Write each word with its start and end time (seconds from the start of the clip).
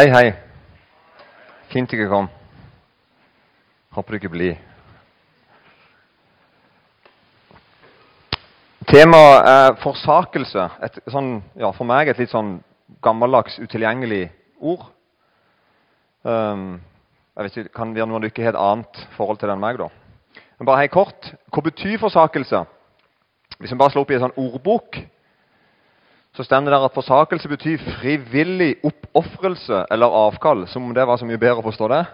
Hei, 0.00 0.08
hei. 0.08 0.28
Fint 1.68 1.90
dere 1.92 2.06
kom. 2.08 2.24
Håper 3.92 4.16
dere 4.16 4.30
blir. 4.32 4.54
Temaet 8.88 9.50
er 9.50 9.76
forsakelse. 9.82 10.64
Et 10.88 10.96
sånn, 11.12 11.28
ja, 11.52 11.68
for 11.76 11.84
meg 11.84 12.08
et 12.08 12.22
litt 12.22 12.32
sånn 12.32 12.54
gammeldags, 13.04 13.58
utilgjengelig 13.60 14.22
ord. 14.56 14.88
Um, 16.24 16.78
jeg 17.36 17.44
vet 17.50 17.60
ikke, 17.60 17.76
Kan 17.76 17.92
være 17.92 18.08
noen 18.08 18.22
av 18.22 18.24
dere 18.24 18.46
har 18.48 18.56
et 18.56 18.64
annet 18.70 19.04
forhold 19.18 19.42
til 19.42 19.52
det 19.52 19.58
enn 19.58 19.64
meg? 19.68 19.84
da? 19.84 19.90
Men 20.56 20.70
bare 20.70 20.80
hei 20.80 20.88
kort. 20.96 21.34
Hva 21.52 21.66
betyr 21.68 22.00
forsakelse? 22.00 22.64
Hvis 23.58 23.76
vi 23.76 23.82
bare 23.84 23.92
slår 23.92 24.08
opp 24.08 24.16
i 24.16 24.22
en 24.22 24.30
sånn 24.30 24.40
ordbok, 24.48 25.04
så 26.40 26.44
står 26.44 26.60
det 26.64 26.72
der 26.72 26.84
at 26.86 26.94
forsakelse 26.96 27.48
betyr 27.48 27.82
frivillig 28.00 28.76
oppofrelse 28.84 29.84
eller 29.92 30.06
avkall. 30.06 30.66
Som 30.68 30.86
om 30.88 30.94
det 30.94 31.04
var 31.06 31.18
så 31.20 31.26
mye 31.28 31.38
bedre 31.38 31.60
å 31.60 31.66
forstå 31.66 31.88
det. 31.92 32.04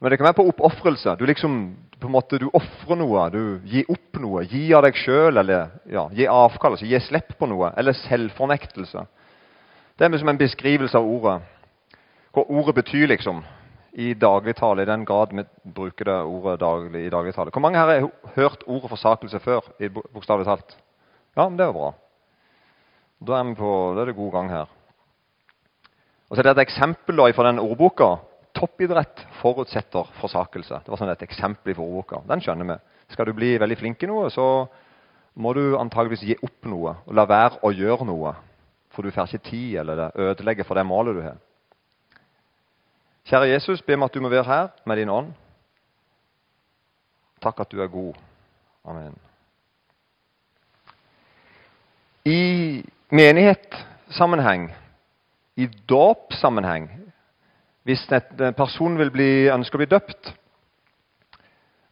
Men 0.00 0.10
det 0.10 0.18
kan 0.18 0.24
være 0.24 0.38
på 0.38 0.46
oppofrelse. 0.48 1.16
Du 1.20 1.26
liksom, 1.28 1.58
på 2.00 2.08
en 2.08 2.14
måte, 2.14 2.38
du 2.40 2.48
ofrer 2.48 2.96
noe. 2.96 3.26
Du 3.30 3.60
gir 3.68 3.90
opp 3.92 4.20
noe. 4.22 4.46
Gi 4.48 4.70
av 4.72 4.86
deg 4.86 4.96
sjøl, 4.96 5.36
eller 5.36 5.68
ja, 5.84 6.06
gi 6.16 6.24
avkall. 6.32 6.78
altså 6.78 6.88
Gi 6.88 7.00
slipp 7.04 7.34
på 7.38 7.48
noe. 7.50 7.74
Eller 7.76 7.92
selvfornektelse. 7.98 9.04
Det 9.98 10.06
er 10.06 10.14
liksom 10.14 10.32
en 10.32 10.40
beskrivelse 10.40 10.96
av 10.96 11.10
ordet. 11.12 11.34
Hva 12.32 12.46
ordet 12.48 12.78
betyr, 12.80 13.10
liksom. 13.12 13.42
I 13.92 14.14
dagligtale, 14.16 14.86
i 14.86 14.88
den 14.88 15.04
grad 15.04 15.34
vi 15.36 15.44
bruker 15.76 16.08
det 16.08 16.16
ordet 16.24 16.56
daglig, 16.62 17.04
i 17.04 17.12
dagligtale. 17.12 17.52
Hvor 17.52 17.60
mange 17.60 17.78
her 17.78 18.00
har 18.00 18.08
hørt 18.38 18.64
ordet 18.64 18.88
forsakelse 18.94 19.42
før? 19.44 19.68
i 19.76 19.92
bokstavelig 19.92 20.48
talt? 20.48 20.78
Ja, 21.36 21.44
men 21.50 21.60
det 21.60 21.66
er 21.66 21.74
jo 21.74 21.76
bra. 21.82 21.92
Da 23.22 23.38
er, 23.38 23.54
på, 23.54 23.70
da 23.94 24.02
er 24.02 24.10
det 24.10 24.18
god 24.18 24.32
gang 24.34 24.50
her. 24.50 24.70
Og 26.28 26.36
så 26.36 26.42
er 26.42 26.48
det 26.48 26.54
et 26.56 26.66
eksempel 26.66 27.18
da, 27.20 27.28
fra 27.36 27.48
den 27.50 27.60
ordboka. 27.62 28.16
Toppidrett 28.56 29.20
forutsetter 29.40 30.08
forsakelse. 30.18 30.80
Det 30.82 30.92
var 30.92 31.00
sånn 31.00 31.12
et 31.12 31.22
eksempel 31.24 31.76
fra 31.76 31.84
ordboka. 31.84 32.22
Den 32.28 32.42
skjønner 32.42 32.68
vi. 32.72 32.78
Skal 33.12 33.28
du 33.28 33.34
bli 33.36 33.54
veldig 33.60 33.78
flink 33.78 34.02
i 34.02 34.08
noe, 34.08 34.30
så 34.32 34.46
må 35.40 35.52
du 35.56 35.76
antageligvis 35.78 36.24
gi 36.26 36.36
opp 36.44 36.68
noe 36.68 36.96
og 37.06 37.14
la 37.16 37.24
være 37.28 37.60
å 37.64 37.72
gjøre 37.72 38.08
noe. 38.08 38.34
For 38.92 39.04
du 39.04 39.12
får 39.14 39.30
ikke 39.30 39.50
tid, 39.50 39.78
eller 39.80 40.00
det 40.00 40.08
ødelegger 40.20 40.68
for 40.68 40.76
det 40.76 40.84
målet 40.88 41.16
du 41.16 41.22
har. 41.24 41.38
Kjære 43.28 43.52
Jesus, 43.52 43.84
be 43.86 43.96
meg 43.96 44.10
at 44.10 44.16
du 44.16 44.24
må 44.24 44.32
være 44.32 44.48
her 44.48 44.72
med 44.88 44.98
din 44.98 45.12
ånd. 45.12 45.30
Takk 47.42 47.62
at 47.62 47.70
du 47.72 47.80
er 47.82 47.92
god. 47.92 48.18
Amen. 48.84 49.14
I 52.24 52.82
menighetssammenheng, 53.12 54.70
i 55.56 55.68
dåpssammenheng, 55.88 56.88
hvis 57.84 58.06
en 58.12 58.54
person 58.56 58.96
bli, 58.96 59.30
ønsker 59.52 59.76
å 59.76 59.82
bli 59.82 59.90
døpt, 59.90 60.32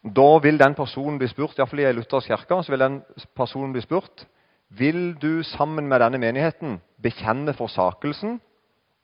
da 0.01 0.29
vil 0.41 0.57
den 0.59 0.75
personen 0.75 1.19
bli 1.21 1.29
spurt, 1.29 1.59
iallfall 1.59 1.83
i 1.83 1.89
ei 1.91 1.97
luthersk 1.97 2.31
kirke, 2.33 2.63
så 2.65 2.73
vil 2.73 2.87
den 2.87 3.01
personen 3.37 3.75
bli 3.75 3.83
spurt 3.85 4.25
vil 4.71 5.17
du 5.19 5.43
sammen 5.43 5.89
med 5.91 6.01
denne 6.01 6.21
menigheten 6.23 6.79
bekjenne 7.03 7.53
forsakelsen 7.59 8.39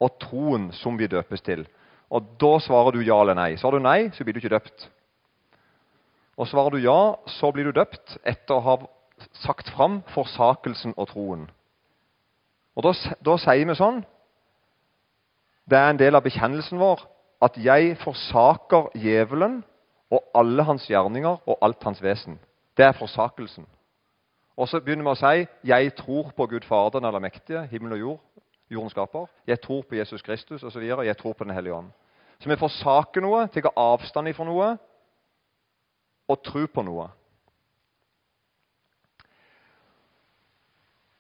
og 0.01 0.19
troen 0.23 0.71
som 0.79 0.99
vi 0.99 1.09
døpes 1.11 1.43
til. 1.43 1.67
Og 2.11 2.37
Da 2.39 2.59
svarer 2.63 2.95
du 2.95 3.03
ja 3.03 3.21
eller 3.21 3.35
nei. 3.35 3.57
Svarer 3.57 3.79
du 3.79 3.83
nei, 3.83 4.11
så 4.15 4.25
blir 4.25 4.35
du 4.35 4.39
ikke 4.39 4.55
døpt. 4.55 4.89
Og 6.39 6.47
Svarer 6.47 6.71
du 6.71 6.79
ja, 6.79 7.17
så 7.27 7.51
blir 7.53 7.67
du 7.67 7.73
døpt 7.75 8.19
etter 8.23 8.55
å 8.55 8.63
ha 8.63 8.77
sagt 9.43 9.73
fram 9.75 10.03
forsakelsen 10.15 10.95
og 10.97 11.09
troen. 11.11 11.49
Og 12.77 12.85
Da, 12.85 12.93
da 13.25 13.37
sier 13.41 13.67
vi 13.67 13.75
sånn 13.75 14.03
Det 15.67 15.79
er 15.79 15.91
en 15.91 15.99
del 15.99 16.15
av 16.15 16.23
bekjennelsen 16.23 16.79
vår 16.79 17.07
at 17.43 17.57
jeg 17.61 17.97
forsaker 18.01 18.93
djevelen 18.97 19.59
og 20.11 20.23
alle 20.35 20.65
hans 20.65 20.87
gjerninger 20.89 21.43
og 21.45 21.59
alt 21.63 21.83
hans 21.85 22.01
vesen. 22.03 22.39
Det 22.77 22.85
er 22.87 22.95
forsakelsen. 22.97 23.67
Og 24.57 24.69
så 24.69 24.81
begynner 24.81 25.05
vi 25.05 25.11
å 25.11 25.15
si 25.21 25.47
'Jeg 25.65 25.95
tror 25.97 26.31
på 26.37 26.47
Gud 26.47 26.65
Fader, 26.65 27.01
den 27.01 27.05
allmektige, 27.05 27.67
himmel 27.67 27.93
og 27.93 27.99
jord', 27.99 28.21
jorden 28.71 28.91
skaper. 28.91 29.27
'Jeg 29.47 29.61
tror 29.61 29.83
på 29.83 29.95
Jesus 29.95 30.23
Kristus', 30.23 30.65
osv. 30.65 30.83
'Jeg 30.83 31.17
tror 31.17 31.33
på 31.33 31.45
Den 31.45 31.55
hellige 31.55 31.75
ånd'. 31.75 31.93
Så 32.39 32.49
vi 32.49 32.57
forsaker 32.57 33.21
noe, 33.21 33.47
tar 33.47 33.73
avstand 33.77 34.35
fra 34.35 34.45
noe 34.45 34.79
og 36.29 36.43
tror 36.43 36.67
på 36.67 36.83
noe. 36.83 37.09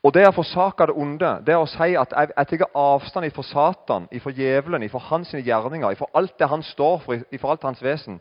Og 0.06 0.12
Det 0.14 0.22
å 0.28 0.34
forsake 0.36 0.86
det 0.86 0.94
onde, 0.94 1.28
det 1.42 1.56
å 1.58 1.66
si 1.66 1.96
at 1.98 2.12
jeg, 2.14 2.30
jeg 2.36 2.60
tar 2.60 2.68
avstand 2.78 3.26
fra 3.34 3.42
Satan, 3.42 4.04
fra 4.22 4.32
djevelen, 4.36 4.84
fra 4.92 5.00
hans 5.08 5.32
gjerninger, 5.34 5.96
fra 5.98 6.06
alt 6.14 6.36
det 6.38 6.46
han 6.46 6.62
står 6.62 7.00
for, 7.02 7.24
fra 7.40 7.54
alt 7.54 7.66
hans 7.66 7.82
vesen, 7.82 8.20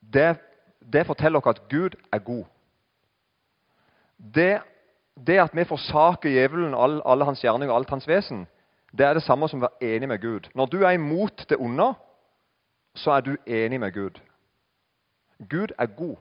det, 0.00 0.30
det 0.80 1.04
forteller 1.06 1.42
oss 1.42 1.50
at 1.50 1.66
Gud 1.68 1.98
er 2.12 2.22
god. 2.24 2.46
Det, 4.16 4.62
det 5.26 5.36
at 5.42 5.52
vi 5.52 5.66
forsaker 5.68 6.32
djevelen, 6.32 6.72
all, 6.74 7.02
alle 7.04 7.28
hans 7.28 7.44
gjerninger 7.44 7.74
alt 7.74 7.92
hans 7.92 8.08
vesen, 8.08 8.46
det 8.96 9.04
er 9.04 9.18
det 9.18 9.26
samme 9.26 9.50
som 9.50 9.60
å 9.60 9.66
være 9.66 9.92
enig 9.92 10.08
med 10.08 10.24
Gud. 10.24 10.48
Når 10.56 10.72
du 10.72 10.78
er 10.80 10.96
imot 10.96 11.44
det 11.50 11.60
onde, 11.60 11.90
så 12.96 13.18
er 13.18 13.28
du 13.28 13.34
enig 13.44 13.80
med 13.80 13.92
Gud. 13.92 14.16
Gud 15.52 15.76
er 15.76 15.92
god. 16.00 16.16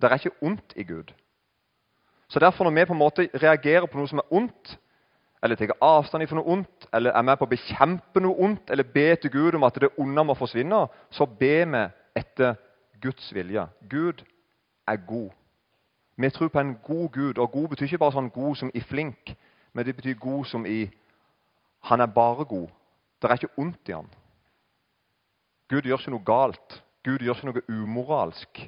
Det 0.00 0.08
er 0.08 0.16
ikke 0.16 0.38
ondt 0.40 0.72
i 0.76 0.88
Gud. 0.88 1.12
Så 2.28 2.38
derfor 2.38 2.64
Når 2.64 2.70
vi 2.70 2.84
på 2.84 2.92
en 2.92 2.98
måte 2.98 3.28
reagerer 3.34 3.86
på 3.86 3.98
noe 3.98 4.08
som 4.08 4.18
er 4.18 4.32
ondt, 4.34 4.78
eller 5.42 5.56
tar 5.56 5.76
avstand 5.80 6.26
fra 6.26 6.36
noe 6.36 6.52
ondt, 6.52 6.88
eller 6.94 7.12
er 7.14 7.22
med 7.22 7.38
på 7.38 7.44
å 7.46 7.50
bekjempe 7.50 8.20
noe 8.20 8.34
ondt, 8.42 8.70
eller 8.70 8.84
be 8.94 9.16
til 9.16 9.30
Gud 9.30 9.54
om 9.54 9.64
at 9.64 9.78
det 9.80 9.92
onde 9.98 10.24
må 10.24 10.34
forsvinne, 10.34 10.86
så 11.10 11.26
ber 11.26 11.66
vi 11.70 11.82
etter 12.16 12.56
Guds 13.02 13.34
vilje. 13.34 13.66
Gud 13.90 14.24
er 14.88 14.96
god. 15.06 15.30
Vi 16.16 16.30
tror 16.30 16.48
på 16.48 16.60
en 16.60 16.78
god 16.82 17.08
Gud. 17.12 17.38
Og 17.38 17.52
god 17.52 17.68
betyr 17.68 17.84
ikke 17.86 17.98
bare 17.98 18.16
sånn 18.16 18.32
god 18.32 18.56
som 18.56 18.70
i 18.74 18.80
flink, 18.80 19.34
men 19.72 19.86
det 19.86 19.96
betyr 19.96 20.18
god 20.18 20.44
som 20.50 20.66
i 20.66 20.86
han 21.86 22.00
er 22.00 22.10
bare 22.10 22.44
god. 22.44 22.68
Det 23.22 23.30
er 23.30 23.38
ikke 23.38 23.60
ondt 23.62 23.88
i 23.88 23.94
han. 23.94 24.08
Gud 25.68 25.86
gjør 25.86 26.00
ikke 26.00 26.14
noe 26.14 26.26
galt. 26.26 26.82
Gud 27.04 27.22
gjør 27.22 27.36
ikke 27.36 27.50
noe 27.50 27.62
umoralsk. 27.68 28.62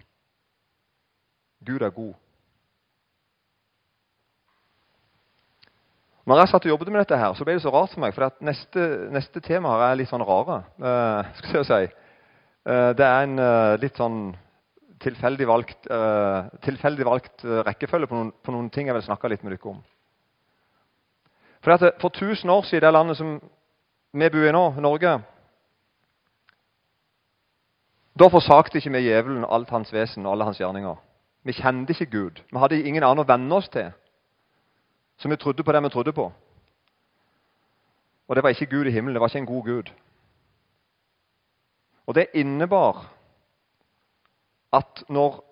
Gud 1.66 1.82
er 1.82 1.90
god. 1.90 2.14
Når 6.28 6.42
jeg 6.42 6.48
satt 6.50 6.66
og 6.66 6.74
jobbet 6.74 6.90
med 6.92 7.00
dette, 7.00 7.16
her, 7.16 7.32
så 7.32 7.44
ble 7.46 7.54
det 7.56 7.62
så 7.64 7.70
rart 7.72 7.94
for 7.94 8.04
meg. 8.04 8.12
For 8.12 8.44
neste, 8.44 8.82
neste 9.14 9.40
tema 9.40 9.70
her 9.72 9.84
er 9.86 10.00
litt 10.02 10.10
sånn 10.10 10.26
rare. 10.28 10.60
Uh, 10.88 11.30
skal 11.38 11.62
jeg 11.62 11.68
si. 11.68 11.78
Uh, 12.68 12.90
det 12.98 13.06
er 13.06 13.24
en 13.24 13.40
uh, 13.40 13.76
litt 13.80 13.96
sånn 13.96 14.34
tilfeldig 14.98 15.46
valgt, 15.46 15.86
tilfeldig 16.66 17.04
valgt 17.06 17.44
rekkefølge 17.46 18.08
på 18.10 18.16
noen, 18.16 18.32
på 18.42 18.50
noen, 18.50 18.66
ting 18.74 18.88
jeg 18.90 18.96
vil 18.96 19.04
snakke 19.06 19.28
litt 19.30 19.44
med 19.46 19.54
dere 19.54 19.70
om. 19.70 19.76
For, 21.62 21.76
at, 21.76 22.00
for 22.02 22.10
1000 22.10 22.50
år 22.50 22.66
siden, 22.66 22.82
det 22.82 22.90
landet 22.96 23.20
som 23.20 23.36
vi 24.18 24.30
bor 24.34 24.48
i 24.48 24.50
nå, 24.56 24.64
Norge 24.82 25.12
Da 28.18 28.26
forsakte 28.34 28.82
ikke 28.82 28.96
vi 28.96 29.04
djevelen 29.06 29.46
alt 29.46 29.70
hans 29.70 29.94
vesen 29.94 30.26
og 30.26 30.34
alle 30.34 30.50
hans 30.50 30.58
gjerninger. 30.58 30.98
Vi 31.46 31.54
kjente 31.60 31.94
ikke 31.94 32.10
Gud. 32.10 32.42
Vi 32.50 32.58
hadde 32.58 32.82
ingen 32.82 33.06
annen 33.06 33.22
å 33.22 33.28
venne 33.28 33.62
oss 33.62 33.70
til. 33.70 33.94
Så 35.18 35.28
vi 35.28 35.36
trodde 35.36 35.62
på 35.62 35.72
det 35.72 35.82
vi 35.82 35.88
trodde 35.88 36.12
på. 36.12 36.32
Og 38.28 38.36
det 38.36 38.42
var 38.42 38.48
ikke 38.54 38.66
Gud 38.66 38.86
i 38.86 38.90
himmelen. 38.90 39.14
Det 39.14 39.20
var 39.20 39.28
ikke 39.28 39.38
en 39.38 39.46
god 39.46 39.64
Gud. 39.64 39.92
Og 42.06 42.14
det 42.14 42.26
innebar 42.34 43.06
at 44.72 45.04
når 45.08 45.44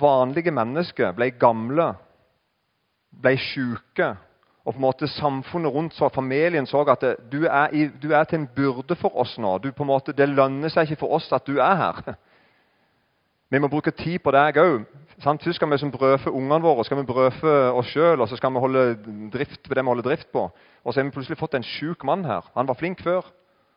vanlige 0.00 0.50
mennesker 0.50 1.12
ble 1.12 1.30
gamle, 1.30 1.92
ble 3.22 3.36
syke, 3.38 4.16
og 4.64 4.74
på 4.74 4.78
en 4.78 4.84
måte 4.84 5.08
samfunnet 5.08 5.72
rundt 5.72 5.94
så 5.96 6.10
familien 6.12 6.66
så 6.66 6.82
at 6.92 7.04
du, 7.32 7.44
er 7.46 7.72
i, 7.72 7.86
du, 8.02 8.10
er 8.12 8.24
til 8.24 8.42
en 8.42 8.50
byrde 8.56 8.96
for 9.00 9.16
oss 9.16 9.38
nå. 9.38 9.58
Du, 9.58 9.70
på 9.72 9.82
en 9.82 9.88
måte, 9.88 10.12
det 10.12 10.28
lønner 10.28 10.68
seg 10.68 10.90
ikke 10.90 11.06
for 11.06 11.16
oss 11.16 11.30
at 11.32 11.46
du 11.46 11.56
er 11.56 11.76
her. 11.76 12.02
Vi 13.50 13.58
må 13.58 13.70
bruke 13.72 13.90
tid 13.96 14.18
på 14.20 14.34
deg 14.36 14.60
òg. 14.60 14.84
Først 15.18 15.48
skal 15.54 15.70
vi 15.70 15.90
brødfe 15.90 16.30
ungene 16.30 16.62
våre, 16.62 16.84
skal 16.84 17.00
vi 17.00 17.06
brødfø 17.06 17.54
oss 17.74 17.90
sjøl, 17.90 18.20
og 18.20 18.28
så 18.28 18.36
skal 18.38 18.52
vi 18.54 18.60
holde 18.62 18.82
drift 19.32 19.64
på 19.66 19.74
det 19.74 19.82
vi 19.82 19.90
holder 19.90 20.06
drift 20.06 20.30
på. 20.32 20.44
Og 20.84 20.94
så 20.94 21.00
har 21.00 21.08
vi 21.08 21.14
plutselig 21.16 21.38
fått 21.38 21.56
en 21.58 21.66
sjuk 21.66 22.04
mann 22.06 22.24
her. 22.24 22.46
Han 22.54 22.68
var 22.68 22.78
flink 22.78 23.02
før. 23.02 23.26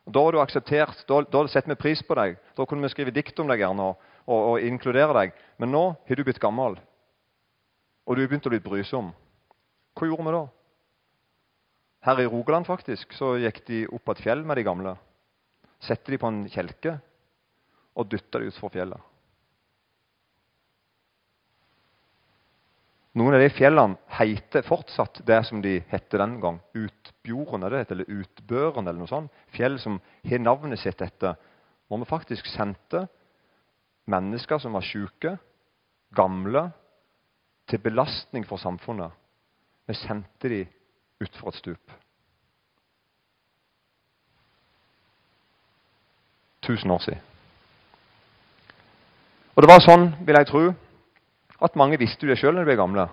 Da 0.06 0.22
var 0.22 0.32
du 0.32 0.42
akseptert. 0.42 1.02
Da, 1.10 1.22
da 1.26 1.42
setter 1.50 1.74
vi 1.74 1.80
pris 1.82 2.04
på 2.06 2.18
deg. 2.18 2.38
Da 2.58 2.66
kunne 2.66 2.86
vi 2.86 2.94
skrive 2.94 3.14
dikt 3.16 3.40
om 3.42 3.50
deg 3.50 3.64
gjerne 3.64 3.90
og, 3.90 4.08
og, 4.28 4.40
og 4.52 4.70
inkludere 4.70 5.18
deg. 5.18 5.36
Men 5.58 5.74
nå 5.74 5.84
har 6.08 6.22
du 6.22 6.24
blitt 6.28 6.42
gammel, 6.42 6.78
og 8.06 8.16
du 8.16 8.22
har 8.22 8.30
begynt 8.30 8.46
å 8.46 8.54
bli 8.54 8.62
brysom. 8.62 9.12
Hva 9.98 10.08
gjorde 10.08 10.28
vi 10.28 10.38
da? 10.38 10.46
Her 12.06 12.22
i 12.22 12.30
Rogaland 12.30 12.70
faktisk, 12.70 13.14
så 13.18 13.36
gikk 13.42 13.64
de 13.68 13.86
opp 13.90 14.06
på 14.06 14.14
et 14.14 14.24
fjell 14.26 14.46
med 14.46 14.58
de 14.58 14.66
gamle. 14.66 14.96
Sette 15.82 16.14
de 16.14 16.22
på 16.22 16.30
en 16.30 16.44
kjelke 16.50 17.00
og 17.98 18.10
dytta 18.10 18.42
de 18.42 18.50
utfor 18.50 18.74
fjellet. 18.74 19.11
Noen 23.20 23.36
av 23.36 23.42
de 23.44 23.50
fjellene 23.52 24.00
heter 24.16 24.64
fortsatt 24.64 25.20
det 25.28 25.42
som 25.44 25.60
de 25.64 25.82
hette 25.92 26.20
den 26.20 26.38
gang. 26.40 26.62
Utbjorden, 26.72 27.66
det 27.66 27.82
heter, 27.82 27.98
eller 28.00 28.22
Utbøren, 28.22 28.88
eller 28.88 29.02
noe 29.02 29.12
sånt. 29.12 29.34
Fjell 29.52 29.76
som 29.84 29.98
har 30.24 30.40
navnet 30.40 30.80
sitt 30.80 31.02
etter 31.04 31.36
hvor 31.92 32.00
vi 32.00 32.08
faktisk 32.08 32.48
sendte 32.48 33.04
mennesker 34.12 34.62
som 34.64 34.78
var 34.78 34.86
syke, 34.88 35.36
gamle, 36.16 36.70
til 37.68 37.80
belastning 37.84 38.46
for 38.48 38.60
samfunnet. 38.60 39.12
Vi 39.88 39.96
sendte 40.00 40.50
dem 40.50 40.72
utfor 41.22 41.52
et 41.52 41.60
stup. 41.60 41.92
Tusen 46.64 46.92
år 46.92 47.04
siden. 47.04 47.28
Og 49.52 49.64
det 49.64 49.70
var 49.70 49.84
sånn, 49.84 50.14
vil 50.24 50.38
jeg 50.40 50.48
tro, 50.48 50.64
at 51.62 51.78
mange 51.78 52.00
visste 52.02 52.28
det 52.28 52.40
sjøl 52.40 52.56
når 52.56 52.66
de 52.66 52.72
ble 52.72 52.80
gamle. 52.80 53.08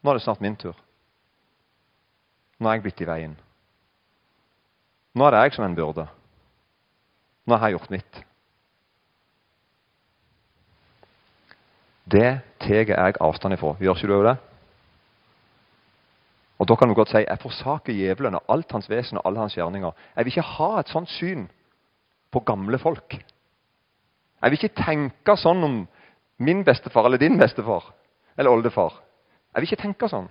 Nå 0.00 0.10
er 0.10 0.18
det 0.18 0.24
snart 0.24 0.40
min 0.40 0.56
tur. 0.56 0.76
Nå 2.60 2.68
er 2.68 2.78
jeg 2.78 2.84
blitt 2.84 3.02
i 3.04 3.08
veien. 3.08 3.36
Nå 5.14 5.26
er 5.26 5.34
det 5.34 5.44
jeg 5.44 5.56
som 5.56 5.66
en 5.66 5.76
byrde. 5.76 6.06
Nå 7.46 7.56
har 7.56 7.68
jeg 7.68 7.78
gjort 7.78 7.92
mitt. 7.92 8.20
Det 12.10 12.30
tar 12.60 12.88
jeg 12.90 13.20
avstand 13.20 13.54
ifra. 13.54 13.76
Gjør 13.80 13.98
ikke 13.98 14.10
du 14.10 14.22
det? 14.26 14.36
Og 16.60 16.68
Da 16.68 16.76
kan 16.76 16.88
du 16.88 16.94
godt 16.94 17.08
si 17.08 17.22
jeg 17.24 17.40
forsaker 17.40 17.92
djevelen 17.96 18.36
og 18.36 18.44
alt 18.52 18.72
hans 18.72 18.90
vesen 18.90 19.18
og 19.18 19.24
alle 19.24 19.40
hans 19.40 19.54
gjerninger. 19.56 19.92
Jeg 20.16 20.24
vil 20.24 20.32
ikke 20.32 20.50
ha 20.58 20.80
et 20.80 20.92
sånt 20.92 21.08
syn 21.08 21.46
på 22.30 22.40
gamle 22.40 22.78
folk. 22.78 23.16
Jeg 24.42 24.50
vil 24.50 24.58
ikke 24.58 24.84
tenke 24.84 25.36
sånn 25.36 25.64
om 25.64 25.78
min 26.40 26.64
bestefar 26.64 27.06
eller 27.06 27.20
din 27.20 27.38
bestefar 27.38 27.92
eller 28.36 28.50
oldefar. 28.50 28.96
Jeg 29.54 29.60
vil 29.60 29.68
ikke 29.68 29.82
tenke 29.82 30.08
sånn. 30.08 30.28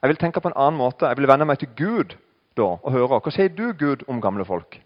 Jeg 0.00 0.12
vil 0.12 0.20
tenke 0.20 0.40
på 0.40 0.48
en 0.48 0.56
annen 0.56 0.78
måte. 0.78 1.08
Jeg 1.08 1.18
vil 1.18 1.28
vende 1.28 1.48
meg 1.48 1.58
til 1.60 1.72
Gud 1.76 2.14
da 2.56 2.76
og 2.76 2.92
høre. 2.94 3.18
Hva 3.20 3.32
sier 3.34 3.50
du, 3.52 3.72
Gud, 3.76 4.06
om 4.08 4.20
gamle 4.22 4.46
folk? 4.48 4.78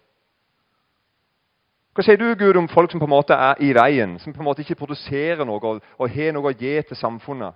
Hva 1.95 2.03
sier 2.03 2.19
du, 2.19 2.27
Gud, 2.35 2.57
om 2.59 2.67
folk 2.67 2.91
som 2.91 2.99
på 2.99 3.07
en 3.07 3.13
måte 3.13 3.35
er 3.39 3.61
i 3.63 3.69
veien, 3.75 4.17
som 4.19 4.33
på 4.35 4.41
en 4.43 4.49
måte 4.49 4.65
ikke 4.65 4.75
produserer 4.81 5.45
noe 5.47 5.77
og 5.79 6.09
har 6.11 6.33
noe 6.35 6.51
å 6.51 6.57
gi 6.57 6.73
til 6.89 6.99
samfunnet? 6.99 7.55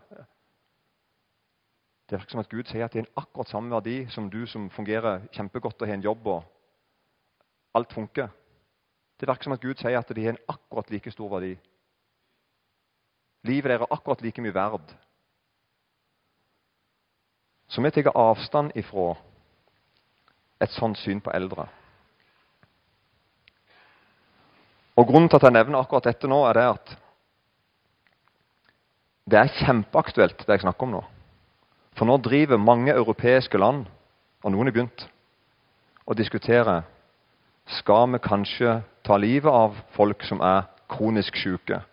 Det 2.10 2.18
virker 2.18 2.34
som 2.34 2.42
at 2.42 2.50
Gud 2.50 2.70
sier 2.70 2.86
at 2.86 2.94
det 2.96 3.02
er 3.02 3.06
en 3.06 3.20
akkurat 3.22 3.52
samme 3.52 3.74
verdi 3.76 3.98
som 4.10 4.30
du 4.32 4.46
som 4.50 4.70
fungerer 4.74 5.28
kjempegodt 5.36 5.82
og 5.82 5.90
har 5.90 6.00
en 6.00 6.06
jobb 6.08 6.30
og 6.32 7.76
alt 7.78 7.92
funker. 7.94 8.32
Det 9.20 9.28
virker 9.28 9.46
som 9.50 9.54
at 9.58 9.62
Gud 9.62 9.78
sier 9.78 10.00
at 10.00 10.16
de 10.16 10.24
har 10.24 10.34
en 10.34 10.46
akkurat 10.50 10.90
like 10.90 11.12
stor 11.12 11.30
verdi. 11.36 11.52
Livet 13.48 13.72
deres 13.72 13.86
er 13.88 13.94
akkurat 13.94 14.22
like 14.22 14.42
mye 14.44 14.54
verd. 14.56 14.94
Så 17.70 17.82
vi 17.82 17.92
tar 17.92 18.12
avstand 18.16 18.72
ifra 18.76 19.14
et 20.60 20.72
sånt 20.76 20.98
syn 21.00 21.22
på 21.22 21.32
eldre. 21.32 21.68
Og 25.00 25.08
Grunnen 25.08 25.30
til 25.30 25.40
at 25.40 25.46
jeg 25.48 25.56
nevner 25.56 25.80
akkurat 25.80 26.10
dette 26.10 26.28
nå, 26.28 26.42
er 26.50 26.58
det 26.58 26.66
at 26.74 26.98
det 29.30 29.38
er 29.40 29.54
kjempeaktuelt, 29.62 30.42
det 30.42 30.58
jeg 30.58 30.66
snakker 30.66 30.88
om 30.88 30.98
nå. 30.98 31.04
For 31.96 32.10
nå 32.10 32.18
driver 32.24 32.58
mange 32.58 32.92
europeiske 32.92 33.60
land, 33.62 33.86
og 34.44 34.52
noen 34.52 34.68
har 34.68 34.76
begynt, 34.76 35.06
å 36.10 36.18
diskutere 36.18 36.82
skal 37.78 38.10
vi 38.16 38.22
kanskje 38.24 38.80
ta 39.06 39.18
livet 39.22 39.54
av 39.54 39.78
folk 39.96 40.26
som 40.26 40.42
er 40.42 40.66
kronisk 40.90 41.38
syke 41.38 41.84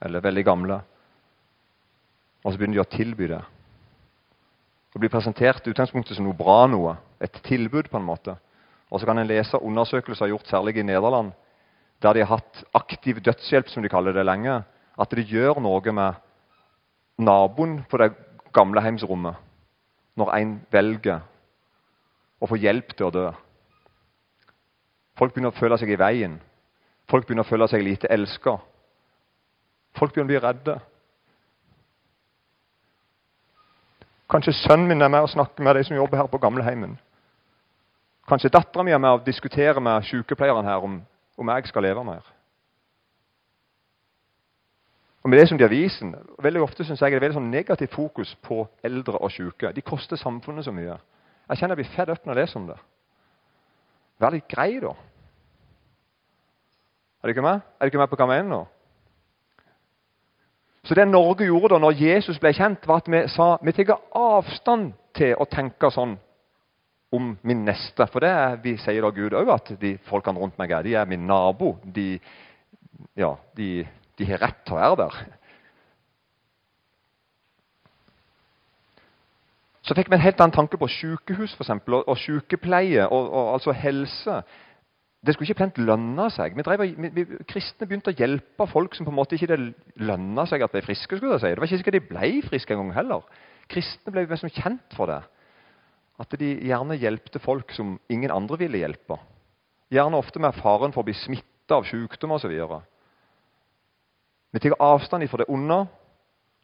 eller 0.00 0.24
veldig 0.24 0.44
gamle. 0.46 0.80
Og 2.46 2.52
så 2.52 2.60
begynner 2.60 2.78
de 2.78 2.84
å 2.84 2.90
tilby 2.94 3.26
det. 3.26 3.40
Det 4.94 5.00
blir 5.02 5.10
presentert 5.10 5.66
i 5.66 5.72
utgangspunktet 5.74 6.14
som 6.14 6.28
noe 6.28 6.38
bra 6.38 6.60
noe. 6.70 6.94
Et 7.18 7.40
tilbud, 7.42 7.90
på 7.90 7.98
en 7.98 8.06
måte. 8.06 8.36
Og 8.86 9.02
så 9.02 9.08
kan 9.08 9.18
en 9.18 9.26
lese 9.26 9.58
undersøkelser 9.58 10.30
gjort 10.30 10.46
særlig 10.46 10.76
i 10.78 10.86
Nederland, 10.86 11.32
der 12.02 12.14
de 12.14 12.22
har 12.22 12.38
hatt 12.38 12.62
aktiv 12.76 13.18
dødshjelp, 13.24 13.68
som 13.68 13.82
de 13.82 13.90
kaller 13.90 14.14
det 14.14 14.24
lenge. 14.28 14.60
At 14.94 15.10
det 15.10 15.26
gjør 15.26 15.58
noe 15.64 15.92
med 15.92 16.22
naboen 17.18 17.80
på 17.90 17.98
det 17.98 18.12
gamlehjemsrommet 18.54 19.42
når 20.16 20.32
en 20.38 20.52
velger 20.72 21.24
å 22.40 22.48
få 22.48 22.56
hjelp 22.60 22.94
til 22.94 23.08
å 23.08 23.12
dø. 23.12 23.26
Folk 25.18 25.34
begynner 25.34 25.52
å 25.52 25.58
føle 25.58 25.76
seg 25.80 25.90
i 25.92 25.98
veien. 26.00 26.38
Folk 27.10 27.26
begynner 27.26 27.44
å 27.44 27.48
føle 27.50 27.68
seg 27.68 27.84
lite 27.84 28.08
elska. 28.12 28.58
Folk 29.96 30.14
begynner 30.14 30.30
å 30.30 30.32
bli 30.34 30.44
redde. 30.46 30.78
Kanskje 34.30 34.52
sønnen 34.52 34.88
min 34.88 35.02
er 35.02 35.08
med 35.08 35.26
og 35.26 35.30
snakker 35.30 35.62
med 35.62 35.74
de 35.74 35.84
som 35.84 35.96
jobber 35.96 36.16
her 36.16 36.26
på 36.26 36.38
gamleheimen. 36.38 36.98
Kanskje 38.28 38.50
dattera 38.50 38.82
mi 38.82 38.90
er 38.90 38.98
med 38.98 39.10
og 39.10 39.26
diskuterer 39.26 39.80
med 39.80 40.02
sykepleieren 40.02 40.66
her 40.66 40.82
om, 40.82 41.02
om 41.38 41.48
jeg 41.48 41.66
skal 41.66 41.82
leve 41.82 42.04
mer. 42.04 42.24
Og 45.22 45.30
med 45.30 45.38
det 45.38 45.48
som 45.48 45.58
de 45.58 45.64
avisen, 45.64 46.14
Veldig 46.38 46.62
ofte 46.62 46.84
synes 46.84 47.00
jeg 47.00 47.10
det 47.10 47.16
er 47.16 47.20
veldig 47.20 47.38
sånn 47.40 47.50
negativt 47.50 47.94
fokus 47.94 48.34
på 48.42 48.66
eldre 48.82 49.18
og 49.18 49.30
syke. 49.30 49.72
De 49.74 49.82
koster 49.82 50.16
samfunnet 50.16 50.64
så 50.64 50.74
mye. 50.74 50.98
Jeg 51.48 51.58
kjenner 51.58 51.74
jeg 51.74 51.84
blir 51.84 51.96
fedd 51.96 52.12
opp 52.14 52.26
når 52.26 52.34
jeg 52.34 52.42
leser 52.42 52.60
om 52.60 52.68
det. 52.68 52.76
Vær 54.22 54.34
litt 54.34 54.46
grei, 54.48 54.78
da. 54.80 54.92
Er 57.22 57.26
du 57.26 57.34
ikke 57.34 57.42
med? 57.42 57.60
Er 57.78 57.86
du 57.86 57.90
ikke 57.90 57.98
med 57.98 58.10
på 58.10 58.18
hva 58.18 58.26
jeg 58.26 58.44
mener 58.44 58.52
nå? 58.52 58.60
Så 60.86 60.94
det 60.94 61.08
Norge 61.08 61.48
gjorde 61.48 61.74
da 61.74 61.80
når 61.82 61.98
Jesus 61.98 62.38
ble 62.38 62.52
kjent, 62.54 62.84
var 62.86 63.02
at 63.02 63.08
vi 63.10 63.24
sa 63.34 63.56
vi 63.62 63.72
tar 63.74 63.96
avstand 64.14 64.92
til 65.18 65.34
å 65.34 65.46
tenke 65.50 65.90
sånn 65.90 66.14
om 67.16 67.32
min 67.42 67.64
neste. 67.66 68.06
For 68.06 68.22
det 68.22 68.30
er, 68.30 68.60
vi 68.62 68.76
sier 68.78 69.02
da 69.02 69.10
Gud 69.14 69.34
òg 69.34 69.50
at 69.50 69.72
de 69.80 69.96
folkene 70.06 70.38
rundt 70.38 70.58
meg 70.60 70.70
er 70.70 70.86
de 70.86 70.94
er 70.94 71.08
min 71.10 71.26
nabo. 71.26 71.74
De, 71.82 72.20
ja, 73.18 73.32
de, 73.58 73.70
de 74.18 74.28
har 74.30 74.44
rett 74.44 74.62
til 74.62 74.76
å 74.76 74.80
være 74.80 75.00
der. 75.02 75.18
Så 79.86 79.94
fikk 79.94 80.10
vi 80.10 80.18
en 80.18 80.24
helt 80.24 80.40
annen 80.42 80.54
tanke 80.54 80.78
på 80.78 80.88
sykehus 80.90 81.52
for 81.54 81.62
eksempel, 81.66 81.98
og, 81.98 82.08
og 82.10 82.18
sykepleie 82.18 83.06
og, 83.06 83.26
og 83.26 83.52
altså 83.56 83.74
helse. 83.74 84.40
Det 85.24 85.34
skulle 85.34 85.48
ikke 85.48 85.58
plent 85.58 85.78
lønne 85.80 86.26
seg. 86.30 86.54
Vi, 86.56 86.64
drev, 86.66 86.82
vi, 86.98 87.10
vi, 87.14 87.24
kristne 87.48 87.88
begynte 87.88 88.12
å 88.12 88.16
hjelpe 88.16 88.66
folk 88.70 88.94
som 88.94 89.06
på 89.06 89.12
en 89.12 89.18
måte 89.18 89.38
ikke 89.38 89.48
det 89.50 89.60
lønna 90.02 90.44
seg 90.46 90.62
at 90.62 90.74
ble 90.74 90.84
friske. 90.84 91.16
skulle 91.16 91.38
jeg 91.38 91.42
si. 91.42 91.52
Det 91.54 91.62
var 91.62 91.70
ikke 91.70 91.80
sikkert 91.80 91.98
de 91.98 92.08
ble 92.10 92.30
friske 92.46 92.74
en 92.74 92.82
gang 92.84 92.92
heller. 92.98 93.24
Kristne 93.72 94.12
ble 94.14 94.26
mest 94.30 94.46
kjent 94.54 94.96
for 94.98 95.10
det. 95.10 95.22
At 96.22 96.36
de 96.40 96.52
gjerne 96.68 96.98
hjelpte 97.00 97.42
folk 97.42 97.72
som 97.76 97.96
ingen 98.12 98.32
andre 98.32 98.60
ville 98.60 98.80
hjelpe. 98.80 99.18
Gjerne 99.92 100.20
ofte 100.20 100.40
med 100.42 100.56
faren 100.56 100.94
for 100.94 101.02
å 101.02 101.08
bli 101.08 101.16
smitta 101.16 101.80
av 101.80 101.88
sykdom 101.88 102.36
osv. 102.36 102.54
Vi 104.52 104.62
tar 104.62 104.78
avstand 104.80 105.26
fra 105.28 105.42
det 105.42 105.50
onde, 105.52 105.82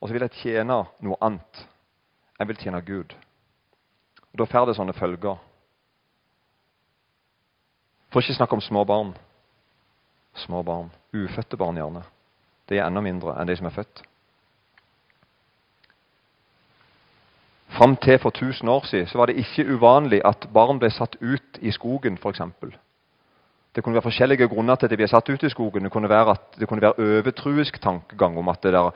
og 0.01 0.09
så 0.09 0.15
vil 0.15 0.25
jeg 0.25 0.39
tjene 0.41 0.79
noe 1.05 1.19
annet. 1.21 1.67
Jeg 2.39 2.49
vil 2.49 2.59
tjene 2.63 2.81
Gud. 2.87 3.13
Og 4.33 4.39
Da 4.39 4.47
får 4.49 4.67
det 4.71 4.77
sånne 4.79 4.97
følger. 4.97 5.37
For 8.13 8.21
ikke 8.21 8.35
snakke 8.35 8.55
om 8.59 8.61
små 8.61 8.85
barn. 8.85 9.15
Små 10.35 10.63
barn. 10.63 10.91
Ufødte 11.15 11.57
barn, 11.57 11.77
gjerne. 11.77 12.03
De 12.69 12.79
er 12.79 12.87
enda 12.87 13.01
mindre 13.01 13.35
enn 13.41 13.49
de 13.49 13.57
som 13.57 13.67
er 13.67 13.75
født. 13.77 14.03
Fram 17.73 17.97
til 17.97 18.19
for 18.21 18.29
1000 18.31 18.69
år 18.69 18.85
siden 18.87 19.07
så 19.09 19.19
var 19.19 19.27
det 19.27 19.41
ikke 19.41 19.65
uvanlig 19.75 20.21
at 20.29 20.49
barn 20.53 20.79
ble 20.79 20.91
satt 20.93 21.17
ut 21.21 21.59
i 21.61 21.73
skogen, 21.73 22.19
f.eks. 22.21 22.41
Det 23.75 23.85
kunne 23.85 23.95
være 23.95 24.05
forskjellige 24.05 24.49
grunner 24.49 24.77
til 24.77 24.87
at 24.87 24.91
de 24.93 24.97
ble 25.01 25.09
satt 25.09 25.29
ut 25.33 25.43
i 25.43 25.49
skogen. 25.49 25.85
Det 25.85 25.93
kunne 25.93 26.09
være, 26.09 26.31
at, 26.31 26.59
det 26.61 26.69
kunne 26.69 26.83
være 26.83 26.99
overtruisk 27.01 27.81
tankegang 27.81 28.37
om 28.39 28.49
at 28.49 28.63
det, 28.63 28.73
der, 28.73 28.91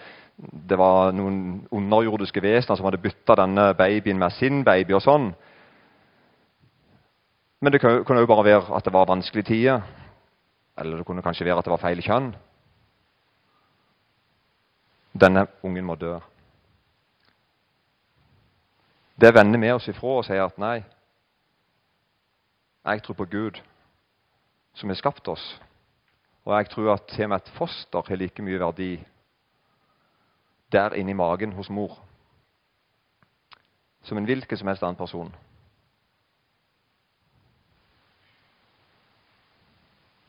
det 0.68 0.78
var 0.78 1.12
noen 1.16 1.66
underjordiske 1.70 2.42
vesener 2.42 2.76
som 2.76 2.85
hadde 2.85 3.00
bytta 3.00 3.38
denne 3.40 3.70
babyen 3.75 4.18
med 4.18 4.37
sin 4.37 4.64
baby. 4.64 4.92
og 4.92 5.02
sånn. 5.02 5.30
Men 7.60 7.72
det 7.72 7.80
kunne 7.80 8.20
jo 8.20 8.26
bare 8.26 8.44
være 8.44 8.76
at 8.76 8.84
det 8.84 8.92
var 8.92 9.08
vanskelige 9.08 9.44
tider. 9.44 9.80
Eller 10.78 10.96
det 10.96 11.06
kunne 11.06 11.22
kanskje 11.22 11.44
være 11.44 11.58
at 11.58 11.64
det 11.64 11.72
var 11.72 11.80
feil 11.80 12.02
kjønn. 12.04 12.34
Denne 15.16 15.46
ungen 15.64 15.84
må 15.84 15.94
dø. 15.94 16.18
Det 19.20 19.32
vender 19.34 19.60
vi 19.60 19.70
oss 19.72 19.88
ifra 19.88 20.18
og 20.18 20.26
sier 20.28 20.44
at 20.44 20.58
nei, 20.60 20.82
jeg 22.84 23.02
tror 23.02 23.16
på 23.16 23.26
Gud, 23.32 23.62
som 24.76 24.92
har 24.92 24.98
skapt 25.00 25.28
oss. 25.32 25.44
Og 26.44 26.52
jeg 26.58 26.68
tror 26.70 26.92
at 26.92 27.06
til 27.08 27.25
og 27.25 27.30
med 27.32 27.40
et 27.40 27.54
foster 27.56 28.04
har 28.08 28.20
like 28.20 28.42
mye 28.44 28.60
verdi 28.60 28.90
der 30.72 30.94
inne 30.94 31.10
i 31.10 31.16
magen 31.16 31.52
hos 31.56 31.70
mor 31.70 31.96
som 34.06 34.18
en 34.18 34.25
hvilken 34.25 34.58
som 34.58 34.68
helst 34.68 34.82
annen 34.82 34.98
person. 34.98 35.32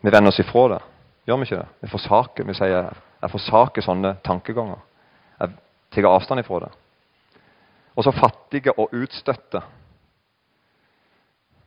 Vi 0.01 0.09
vender 0.13 0.29
oss 0.29 0.39
ifra 0.39 0.67
det. 0.75 0.81
Gjør 1.27 1.39
vi 1.41 1.47
ikke 1.47 1.59
det? 1.59 1.69
Vi 1.83 1.91
forsaker, 1.91 2.47
vi 2.47 2.55
sier 2.55 2.89
jeg 3.17 3.33
forsaker 3.33 3.81
sånne 3.81 4.13
tankeganger. 4.25 4.79
Jeg, 5.41 5.55
tar 5.95 6.09
avstand 6.11 6.43
ifra 6.43 6.67
det. 6.67 6.71
Og 7.97 8.05
så 8.05 8.13
fattige 8.13 8.75
og 8.77 8.93
utstøtte. 8.93 9.63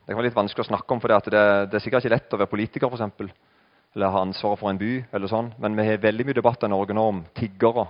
Det 0.05 0.13
kan 0.13 0.21
være 0.21 0.29
litt 0.29 0.39
vanskelig 0.39 0.65
å 0.65 0.71
snakke 0.71 0.95
om, 0.95 1.01
for 1.03 1.11
det, 1.11 1.33
det, 1.35 1.43
det, 1.71 1.79
er 1.79 1.83
sikkert 1.83 2.05
ikke 2.05 2.15
lett 2.15 2.37
å 2.37 2.39
være 2.41 2.53
politiker 2.53 2.91
for 2.91 2.99
eksempel, 2.99 3.33
eller 3.95 4.15
ha 4.15 4.23
ansvaret 4.23 4.61
for 4.61 4.71
en 4.71 4.79
by. 4.79 4.93
eller 5.11 5.31
sånn, 5.31 5.53
Men 5.59 5.75
vi 5.79 5.89
har 5.89 6.03
veldig 6.03 6.29
mye 6.29 6.39
debatt 6.39 6.63
i 6.67 6.71
Norge 6.71 6.95
nå 6.95 7.09
om 7.11 7.25
tiggere 7.35 7.89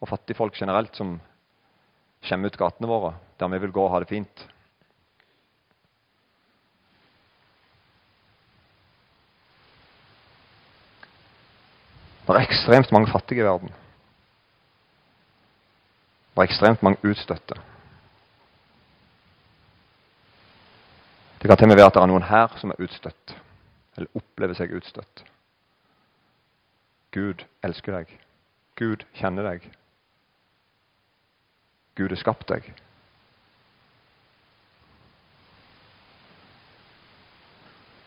og 0.00 0.08
fattigfolk 0.08 0.56
generelt 0.56 0.96
som 0.96 1.18
skjemmer 2.24 2.48
ut 2.48 2.60
gatene 2.60 2.88
våre, 2.88 3.14
der 3.40 3.52
vi 3.52 3.60
vil 3.64 3.72
gå 3.72 3.84
og 3.84 3.92
ha 3.92 4.00
det 4.00 4.08
fint. 4.08 4.46
Det 12.26 12.32
er 12.32 12.40
ekstremt 12.40 12.92
mange 12.92 13.12
fattige 13.12 13.40
i 13.40 13.44
verden. 13.44 13.68
Det 16.34 16.40
er 16.40 16.48
ekstremt 16.48 16.82
mange 16.82 16.98
utstøtte. 17.10 17.54
Det 21.42 21.48
kan 21.48 21.56
til 21.56 21.64
og 21.64 21.68
med 21.68 21.76
være 21.76 21.86
at 21.86 21.94
det 21.94 22.02
er 22.02 22.08
noen 22.08 22.24
her 22.24 22.56
som 22.56 22.70
er 22.72 22.80
utstøtt, 22.80 23.36
eller 23.96 24.16
opplever 24.16 24.56
seg 24.56 24.72
utstøtt. 24.72 25.24
Gud 27.12 27.44
elsker 27.62 27.98
deg. 27.98 28.14
Gud 28.80 29.04
kjenner 29.14 29.44
deg. 29.50 29.68
Gud 31.94 32.08
har 32.08 32.18
skapt 32.18 32.48
deg. 32.48 32.72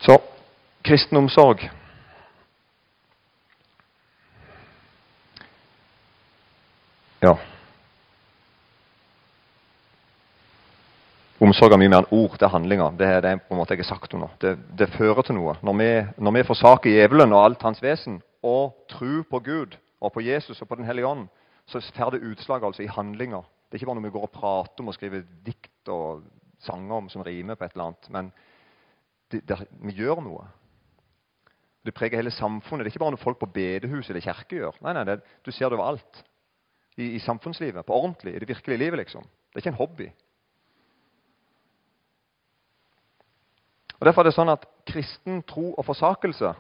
Så 0.02 0.18
kristen 0.84 1.22
omsorg 1.22 1.70
Ja. 7.28 7.36
Omsorg 11.44 11.76
er 11.76 11.82
mye 11.82 11.92
mer 11.92 12.06
enn 12.06 12.14
ord. 12.16 12.38
Er 12.42 12.54
handlinger. 12.54 12.96
Det 12.98 13.08
er 13.08 13.20
det 13.26 13.34
på 13.46 13.54
en 13.54 13.60
måte 13.60 13.76
jeg 13.76 13.84
har 13.84 13.92
sagt 13.92 14.16
nå. 14.18 14.30
Det, 14.42 14.56
det 14.80 14.88
fører 14.96 15.26
til 15.26 15.38
noe. 15.38 15.58
Når 15.66 15.76
vi, 15.82 15.90
vi 16.40 16.46
forsaker 16.48 16.94
djevelen 16.94 17.36
og 17.36 17.44
alt 17.44 17.66
hans 17.68 17.84
vesen, 17.84 18.22
og 18.46 18.88
tror 18.90 19.26
på 19.30 19.42
Gud 19.46 19.76
og 20.02 20.14
på 20.14 20.24
Jesus 20.24 20.62
og 20.62 20.70
på 20.70 20.78
Den 20.80 20.88
hellige 20.88 21.10
ånd, 21.10 21.28
så 21.68 21.82
får 21.82 22.16
det 22.16 22.24
utslag 22.30 22.64
altså 22.64 22.86
i 22.86 22.92
handlinger. 22.92 23.44
Det 23.68 23.76
er 23.76 23.82
ikke 23.82 23.90
bare 23.90 24.00
noe 24.00 24.08
vi 24.08 24.14
går 24.16 24.28
og 24.30 24.34
prater 24.34 24.84
om 24.84 24.94
og 24.94 24.96
skriver 24.96 25.26
dikt 25.46 25.92
og 25.92 26.24
sanger 26.64 27.02
om 27.02 27.10
som 27.12 27.26
rimer 27.28 27.60
på 27.60 27.68
et 27.68 27.76
eller 27.76 27.90
annet. 27.90 28.10
Men 28.14 28.32
det, 29.34 29.42
det, 29.50 29.60
vi 29.84 29.98
gjør 30.00 30.24
noe. 30.24 30.48
Det 31.84 31.94
preger 31.96 32.22
hele 32.22 32.32
samfunnet. 32.32 32.86
Det 32.86 32.94
er 32.94 32.96
ikke 32.96 33.04
bare 33.04 33.18
noe 33.18 33.26
folk 33.26 33.42
på 33.42 33.52
bedehuset 33.52 34.14
eller 34.14 34.24
kirke 34.24 34.62
gjør. 34.62 34.80
Nei, 34.86 34.96
nei, 34.96 35.06
det, 35.10 35.20
Du 35.44 35.52
ser 35.52 35.68
det 35.68 35.78
overalt 35.78 36.24
i, 36.98 37.16
i, 37.16 37.20
samfunnslivet. 37.20 37.86
På 37.86 37.94
ordentlig, 37.94 38.36
i 38.36 38.40
det 38.40 38.48
virkelige 38.48 38.78
livet. 38.78 38.98
liksom. 38.98 39.22
Det 39.22 39.56
er 39.56 39.60
ikke 39.60 39.70
en 39.70 39.82
hobby. 39.82 40.08
Og 44.00 44.06
Derfor 44.06 44.22
er 44.22 44.30
det 44.30 44.38
sånn 44.38 44.54
at 44.54 44.66
kristen 44.86 45.42
tro 45.50 45.72
og 45.74 45.86
forsakelse 45.86 46.54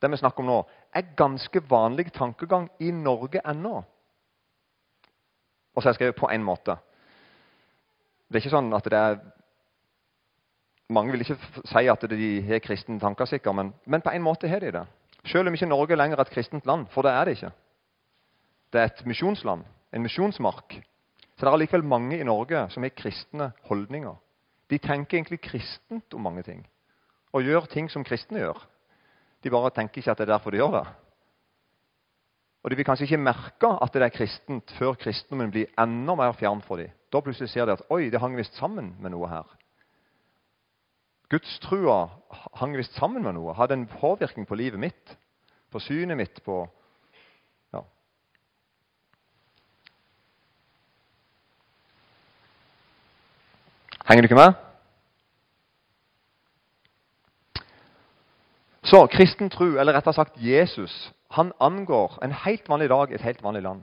det 0.00 0.10
vi 0.10 0.16
snakker 0.16 0.40
om 0.40 0.48
nå, 0.48 0.60
er 0.96 1.12
ganske 1.16 1.60
vanlig 1.68 2.12
tankegang 2.12 2.70
i 2.80 2.90
Norge 2.90 3.42
ennå. 3.44 3.82
Og 5.74 5.82
så 5.82 5.88
har 5.88 5.92
jeg 5.92 5.94
skrevet 5.94 6.16
'på 6.16 6.30
en 6.32 6.44
måte'. 6.44 6.78
Det 8.28 8.36
er 8.36 8.40
ikke 8.40 8.56
sånn 8.56 8.74
at 8.74 8.84
det 8.84 8.98
er 8.98 9.18
Mange 10.90 11.12
vil 11.12 11.20
ikke 11.20 11.38
si 11.64 11.86
at 11.86 12.00
de 12.00 12.42
har 12.42 12.58
kristne 12.58 13.00
tanker, 13.00 13.24
sikkert, 13.24 13.54
men, 13.54 13.74
men 13.86 14.00
på 14.00 14.10
en 14.10 14.22
måte 14.22 14.48
har 14.48 14.58
de 14.58 14.72
det. 14.72 14.86
Selv 15.24 15.46
om 15.46 15.54
ikke 15.54 15.66
Norge 15.66 15.92
er 15.92 15.96
lenger 15.96 16.20
et 16.20 16.30
kristent 16.30 16.66
land, 16.66 16.86
for 16.90 17.02
det 17.02 17.12
er 17.12 17.24
det 17.24 17.30
ikke. 17.30 17.52
Det 18.72 18.80
er 18.80 18.84
et 18.84 19.06
misjonsland 19.06 19.64
en 19.92 20.02
misjonsmark. 20.02 20.80
Så 21.36 21.46
det 21.46 21.52
er 21.52 21.62
likevel 21.62 21.86
mange 21.86 22.18
i 22.20 22.26
Norge 22.26 22.66
som 22.70 22.84
har 22.84 22.92
kristne 22.94 23.52
holdninger. 23.68 24.16
De 24.70 24.78
tenker 24.78 25.18
egentlig 25.18 25.40
kristent 25.40 26.14
om 26.14 26.22
mange 26.22 26.44
ting 26.46 26.66
og 27.32 27.46
gjør 27.46 27.68
ting 27.70 27.90
som 27.90 28.04
kristne 28.04 28.42
gjør. 28.42 28.58
De 29.42 29.52
bare 29.52 29.70
tenker 29.74 30.02
ikke 30.02 30.10
at 30.10 30.18
det 30.18 30.26
er 30.26 30.32
derfor 30.32 30.50
de 30.50 30.58
gjør 30.60 30.74
det. 30.80 30.86
Og 32.62 32.70
De 32.70 32.76
vil 32.76 32.84
kanskje 32.84 33.06
ikke 33.06 33.22
merke 33.22 33.70
at 33.70 33.94
det 33.94 34.02
er 34.02 34.12
kristent 34.12 34.72
før 34.76 34.98
kristendommen 35.00 35.52
blir 35.54 35.70
enda 35.80 36.14
mer 36.14 36.34
fjern 36.36 36.60
for 36.60 36.76
dem. 36.76 36.90
Da 37.12 37.20
plutselig 37.20 37.48
ser 37.50 37.66
de 37.66 37.72
at 37.72 37.86
oi, 37.90 38.10
det 38.10 38.20
hang 38.20 38.36
visst 38.36 38.58
sammen 38.58 38.96
med 39.00 39.14
noe 39.14 39.30
her. 39.30 39.46
Gudstrua 41.30 42.10
hang 42.58 42.76
visst 42.76 42.98
sammen 42.98 43.22
med 43.22 43.38
noe, 43.38 43.54
hadde 43.54 43.78
en 43.78 43.86
påvirkning 43.86 44.46
på 44.46 44.58
livet 44.58 44.80
mitt, 44.82 45.16
på 45.70 45.80
synet 45.80 46.18
mitt, 46.18 46.42
på 46.44 46.64
Henger 54.10 54.22
du 54.22 54.26
ikke 54.26 54.34
med? 54.34 54.52
Så 58.82 59.06
kristen 59.06 59.50
tro, 59.50 59.64
eller 59.64 59.94
rettere 59.94 60.14
sagt 60.14 60.34
Jesus, 60.36 61.12
han 61.30 61.52
angår 61.60 62.18
en 62.24 62.32
helt 62.32 62.68
vanlig 62.68 62.88
dag 62.88 63.10
i 63.10 63.14
et 63.14 63.20
helt 63.20 63.42
vanlig 63.42 63.62
land. 63.62 63.82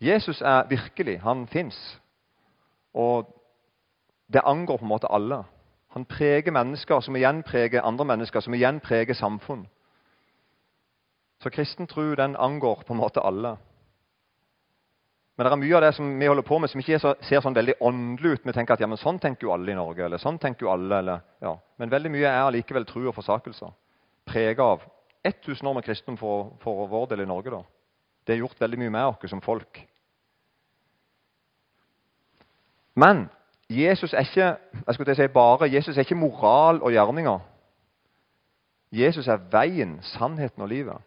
Jesus 0.00 0.40
er 0.40 0.68
virkelig. 0.68 1.20
Han 1.20 1.46
fins. 1.46 2.00
Og 2.94 3.28
det 4.32 4.40
angår 4.44 4.76
på 4.76 4.84
en 4.84 4.88
måte 4.88 5.12
alle. 5.12 5.42
Han 5.88 6.04
preger 6.04 6.50
mennesker, 6.50 7.00
som 7.00 7.16
igjen 7.16 7.42
preger 7.42 7.82
andre 7.82 8.04
mennesker, 8.04 8.40
som 8.40 8.54
igjen 8.54 8.80
preger 8.80 9.14
samfunn. 9.14 9.68
Så 11.42 11.50
kristen 11.50 11.86
tro 11.86 12.14
den 12.14 12.36
angår 12.36 12.82
på 12.86 12.92
en 12.92 13.00
måte 13.04 13.20
alle. 13.20 13.56
Men 15.34 15.46
det 15.46 15.52
er 15.52 15.58
mye 15.58 15.76
av 15.76 15.82
det 15.82 15.92
som 15.96 16.10
vi 16.18 16.26
holder 16.30 16.46
på 16.46 16.58
med 16.62 16.70
som 16.70 16.80
ikke 16.80 16.98
så, 17.02 17.14
ser 17.26 17.40
sånn 17.42 17.56
veldig 17.56 17.74
åndelig 17.82 18.36
ut. 18.36 18.44
Vi 18.46 18.52
tenker 18.54 18.76
at 18.76 18.82
ja, 18.84 18.88
men 18.90 19.00
sånn 19.00 19.18
tenker 19.18 19.48
jo 19.48 19.54
alle 19.54 19.72
i 19.72 19.78
Norge. 19.78 20.04
eller 20.04 20.22
sånn 20.22 20.38
tenker 20.38 20.66
jo 20.66 20.70
alle, 20.70 20.98
eller, 21.02 21.24
ja. 21.42 21.56
Men 21.78 21.90
veldig 21.90 22.12
mye 22.14 22.28
er 22.28 22.42
allikevel 22.44 22.86
tru 22.86 23.08
og 23.08 23.16
forsakelser. 23.16 23.72
Preget 24.30 24.62
av 24.62 24.84
1000 25.26 25.66
år 25.66 25.74
med 25.74 25.84
kristendom 25.84 26.20
for, 26.20 26.52
for, 26.62 26.86
vår 26.86 27.08
del 27.10 27.24
i 27.24 27.26
Norge. 27.26 27.50
da. 27.50 27.62
Det 28.26 28.36
har 28.36 28.44
gjort 28.44 28.60
veldig 28.60 28.78
mye 28.78 28.94
med 28.94 29.06
oss 29.10 29.30
som 29.30 29.42
folk. 29.42 29.82
Men 32.94 33.26
Jesus 33.68 34.14
er 34.14 34.22
ikke 34.22 34.56
jeg 34.86 34.94
skulle 34.94 35.14
si 35.14 35.26
bare, 35.34 35.72
Jesus 35.72 35.96
er 35.96 36.06
ikke 36.06 36.14
moral 36.20 36.78
og 36.82 36.92
gjerninger. 36.92 37.40
Jesus 38.92 39.28
er 39.28 39.42
veien, 39.50 39.98
sannheten 40.02 40.62
og 40.62 40.68
livet. 40.68 41.02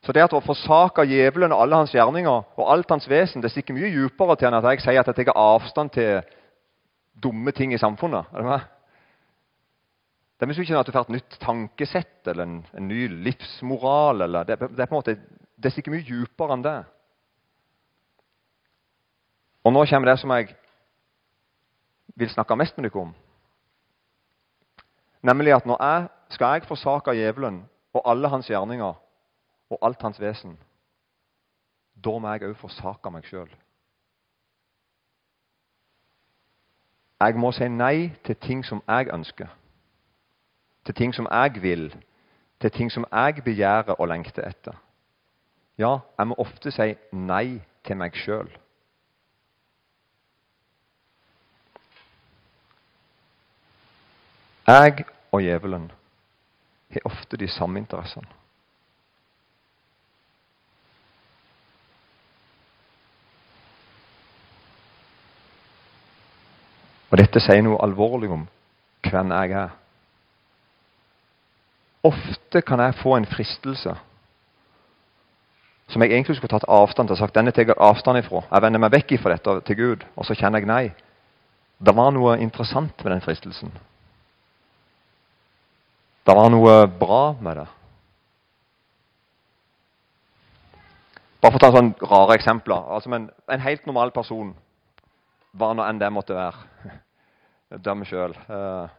Så 0.00 0.12
det 0.16 0.22
at 0.24 0.32
å 0.32 0.40
forsake 0.40 1.04
djevelen 1.08 1.52
og 1.52 1.60
alle 1.60 1.82
hans 1.82 1.92
gjerninger 1.92 2.44
og 2.56 2.68
alt 2.72 2.90
hans 2.90 3.08
vesen, 3.10 3.42
det 3.44 3.50
stikker 3.52 3.76
mye 3.76 3.90
dypere 3.92 4.36
til 4.38 4.48
enn 4.48 4.56
at 4.56 4.68
jeg 4.70 4.84
sier 4.84 5.00
at 5.02 5.10
jeg 5.12 5.28
tar 5.28 5.36
avstand 5.36 5.92
til 5.92 6.22
dumme 7.20 7.52
ting 7.52 7.74
i 7.74 7.80
samfunnet. 7.80 8.30
Er 8.32 8.40
det 8.40 8.48
med? 8.48 8.68
Det 10.40 10.48
er 10.48 10.60
ikke 10.62 10.78
at 10.78 10.88
du 10.88 10.92
får 10.92 11.04
et 11.04 11.16
nytt 11.18 11.36
tankesett 11.42 12.28
eller 12.32 12.46
en, 12.46 12.60
en 12.72 12.88
ny 12.88 13.08
livsmoral. 13.26 14.22
Eller, 14.24 14.46
det, 14.48 14.56
det, 14.60 14.80
er 14.80 14.88
på 14.88 14.96
en 14.96 15.02
måte, 15.02 15.18
det 15.60 15.72
stikker 15.74 15.92
mye 15.92 16.06
dypere 16.06 16.56
enn 16.56 16.64
det. 16.64 16.78
Og 19.68 19.74
nå 19.76 19.84
kommer 19.90 20.08
det 20.08 20.16
som 20.22 20.32
jeg 20.32 20.54
vil 22.16 22.32
snakke 22.32 22.56
mest 22.56 22.78
med 22.78 22.88
dere 22.88 23.02
om. 23.02 23.12
Nemlig 25.28 25.52
at 25.58 25.68
når 25.68 25.84
jeg 25.84 26.08
skal 26.32 26.56
jeg 26.56 26.68
forsake 26.70 27.12
djevelen 27.18 27.60
og 27.92 28.08
alle 28.08 28.32
hans 28.32 28.48
gjerninger 28.48 28.96
og 29.70 29.78
alt 29.86 30.02
hans 30.02 30.20
vesen, 30.20 30.58
da 32.04 32.18
må 32.18 32.32
jeg 32.32 32.48
òg 32.48 32.56
forsake 32.58 33.10
meg 33.12 33.26
sjøl. 33.28 33.50
Jeg 37.20 37.36
må 37.36 37.50
si 37.52 37.68
nei 37.68 38.10
til 38.24 38.36
ting 38.40 38.64
som 38.64 38.80
jeg 38.88 39.10
ønsker, 39.12 39.50
til 40.84 40.94
ting 40.94 41.14
som 41.14 41.28
jeg 41.30 41.62
vil, 41.62 41.90
til 42.60 42.70
ting 42.70 42.92
som 42.92 43.04
jeg 43.12 43.44
begjærer 43.44 44.00
og 44.00 44.08
lengter 44.08 44.48
etter. 44.48 44.80
Ja, 45.78 45.98
jeg 46.18 46.28
må 46.28 46.34
ofte 46.38 46.72
si 46.72 46.94
nei 47.12 47.60
til 47.84 47.96
meg 47.96 48.16
sjøl. 48.16 48.50
Jeg 54.66 55.04
og 55.32 55.40
djevelen 55.42 55.90
har 56.90 57.00
ofte 57.04 57.36
de 57.36 57.48
samme 57.48 57.78
interessene. 57.78 58.39
Og 67.10 67.18
dette 67.18 67.42
sier 67.42 67.62
noe 67.66 67.80
alvorlig 67.82 68.30
om 68.30 68.46
hvem 69.06 69.32
jeg 69.34 69.56
er. 69.58 69.74
Ofte 72.06 72.62
kan 72.62 72.80
jeg 72.80 72.98
få 73.02 73.16
en 73.16 73.28
fristelse 73.28 73.96
som 75.90 76.02
jeg 76.02 76.12
egentlig 76.12 76.36
skulle 76.36 76.52
tatt 76.52 76.68
avstand 76.70 77.08
til. 77.08 77.16
sagt, 77.16 77.34
denne 77.34 77.50
tar 77.50 77.66
jeg 77.66 77.74
avstand 77.76 78.18
ifra. 78.18 78.44
Jeg 78.52 78.62
vender 78.62 78.78
meg 78.78 78.92
vekk 78.92 79.12
ifra 79.12 79.34
dette 79.34 79.60
til 79.66 79.76
Gud, 79.76 80.04
og 80.16 80.26
så 80.26 80.36
kjenner 80.38 80.62
jeg 80.62 80.70
nei. 80.70 80.92
Det 81.82 81.96
var 81.96 82.12
noe 82.14 82.36
interessant 82.38 83.04
med 83.04 83.12
den 83.12 83.24
fristelsen. 83.24 83.72
Det 86.26 86.36
var 86.36 86.50
noe 86.52 86.86
bra 86.86 87.34
med 87.40 87.56
det. 87.56 87.66
Bare 91.40 91.52
for 91.52 91.58
å 91.58 91.64
ta 91.64 91.72
sånne 91.74 92.10
rare 92.10 92.36
eksempler. 92.36 92.84
Altså, 92.94 93.08
men 93.08 93.30
En 93.50 93.60
helt 93.60 93.86
normal 93.86 94.10
person, 94.10 94.54
hva 95.56 95.72
nå 95.74 95.86
enn 95.86 96.00
det 96.00 96.12
måtte 96.12 96.36
være 96.36 96.98
Døm 97.84 98.02
sjøl. 98.02 98.32
Uh, 98.50 98.90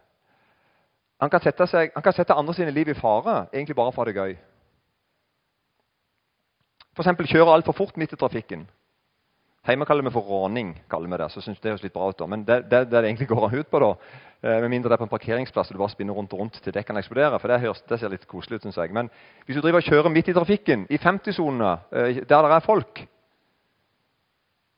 han, 1.19 1.29
kan 1.29 1.41
sette 1.43 1.65
han 1.67 2.03
kan 2.03 2.15
sette 2.15 2.35
andre 2.35 2.53
sine 2.55 2.71
liv 2.71 2.87
i 2.87 2.95
fare 2.95 3.49
egentlig 3.51 3.75
bare 3.75 3.91
for 3.91 4.07
det 4.07 4.15
gøy. 4.15 4.37
F.eks. 6.95 7.27
kjøre 7.33 7.51
altfor 7.51 7.75
fort 7.75 7.99
midt 7.99 8.15
i 8.15 8.19
trafikken. 8.19 8.63
Hjemme 9.67 9.85
kaller 9.85 10.03
vi 10.07 10.11
for 10.15 10.25
råning. 10.25 10.73
kaller 10.89 11.09
vi 11.09 11.17
det, 11.21 11.29
så 11.31 11.41
synes 11.41 11.59
det 11.59 11.69
høres 11.69 11.83
litt 11.83 11.93
bra 11.93 12.09
ut 12.09 12.17
da. 12.17 12.25
Men 12.25 12.43
det, 12.45 12.63
det, 12.71 12.85
det 12.89 13.03
egentlig 13.03 13.27
går 13.29 13.53
ut 13.53 13.69
på, 13.69 13.79
da, 13.79 13.91
eh, 14.41 14.57
med 14.63 14.71
mindre 14.73 14.89
det 14.89 14.95
er 14.95 15.03
på 15.03 15.05
en 15.05 15.13
parkeringsplass 15.13 15.69
og 15.69 15.77
du 15.77 15.81
bare 15.83 15.93
spinner 15.93 16.17
rundt 16.17 16.33
og 16.33 16.41
rundt 16.41 16.57
til 16.63 16.73
dekkene 16.73 17.03
eksploderer. 17.03 17.37
for 17.37 17.47
det, 17.47 17.59
høres, 17.61 17.83
det 17.85 17.99
ser 17.99 18.09
litt 18.09 18.25
koselig 18.27 18.57
ut, 18.57 18.65
synes 18.65 18.79
jeg. 18.81 18.93
Men 18.93 19.11
hvis 19.45 19.55
du 19.55 19.61
driver 19.61 19.83
og 19.83 19.85
kjører 19.85 20.09
midt 20.09 20.31
i 20.33 20.33
trafikken, 20.33 20.87
i 20.89 20.97
50-sonene, 20.97 21.77
eh, 21.91 22.23
der 22.25 22.47
det 22.47 22.55
er 22.55 22.65
folk, 22.65 23.05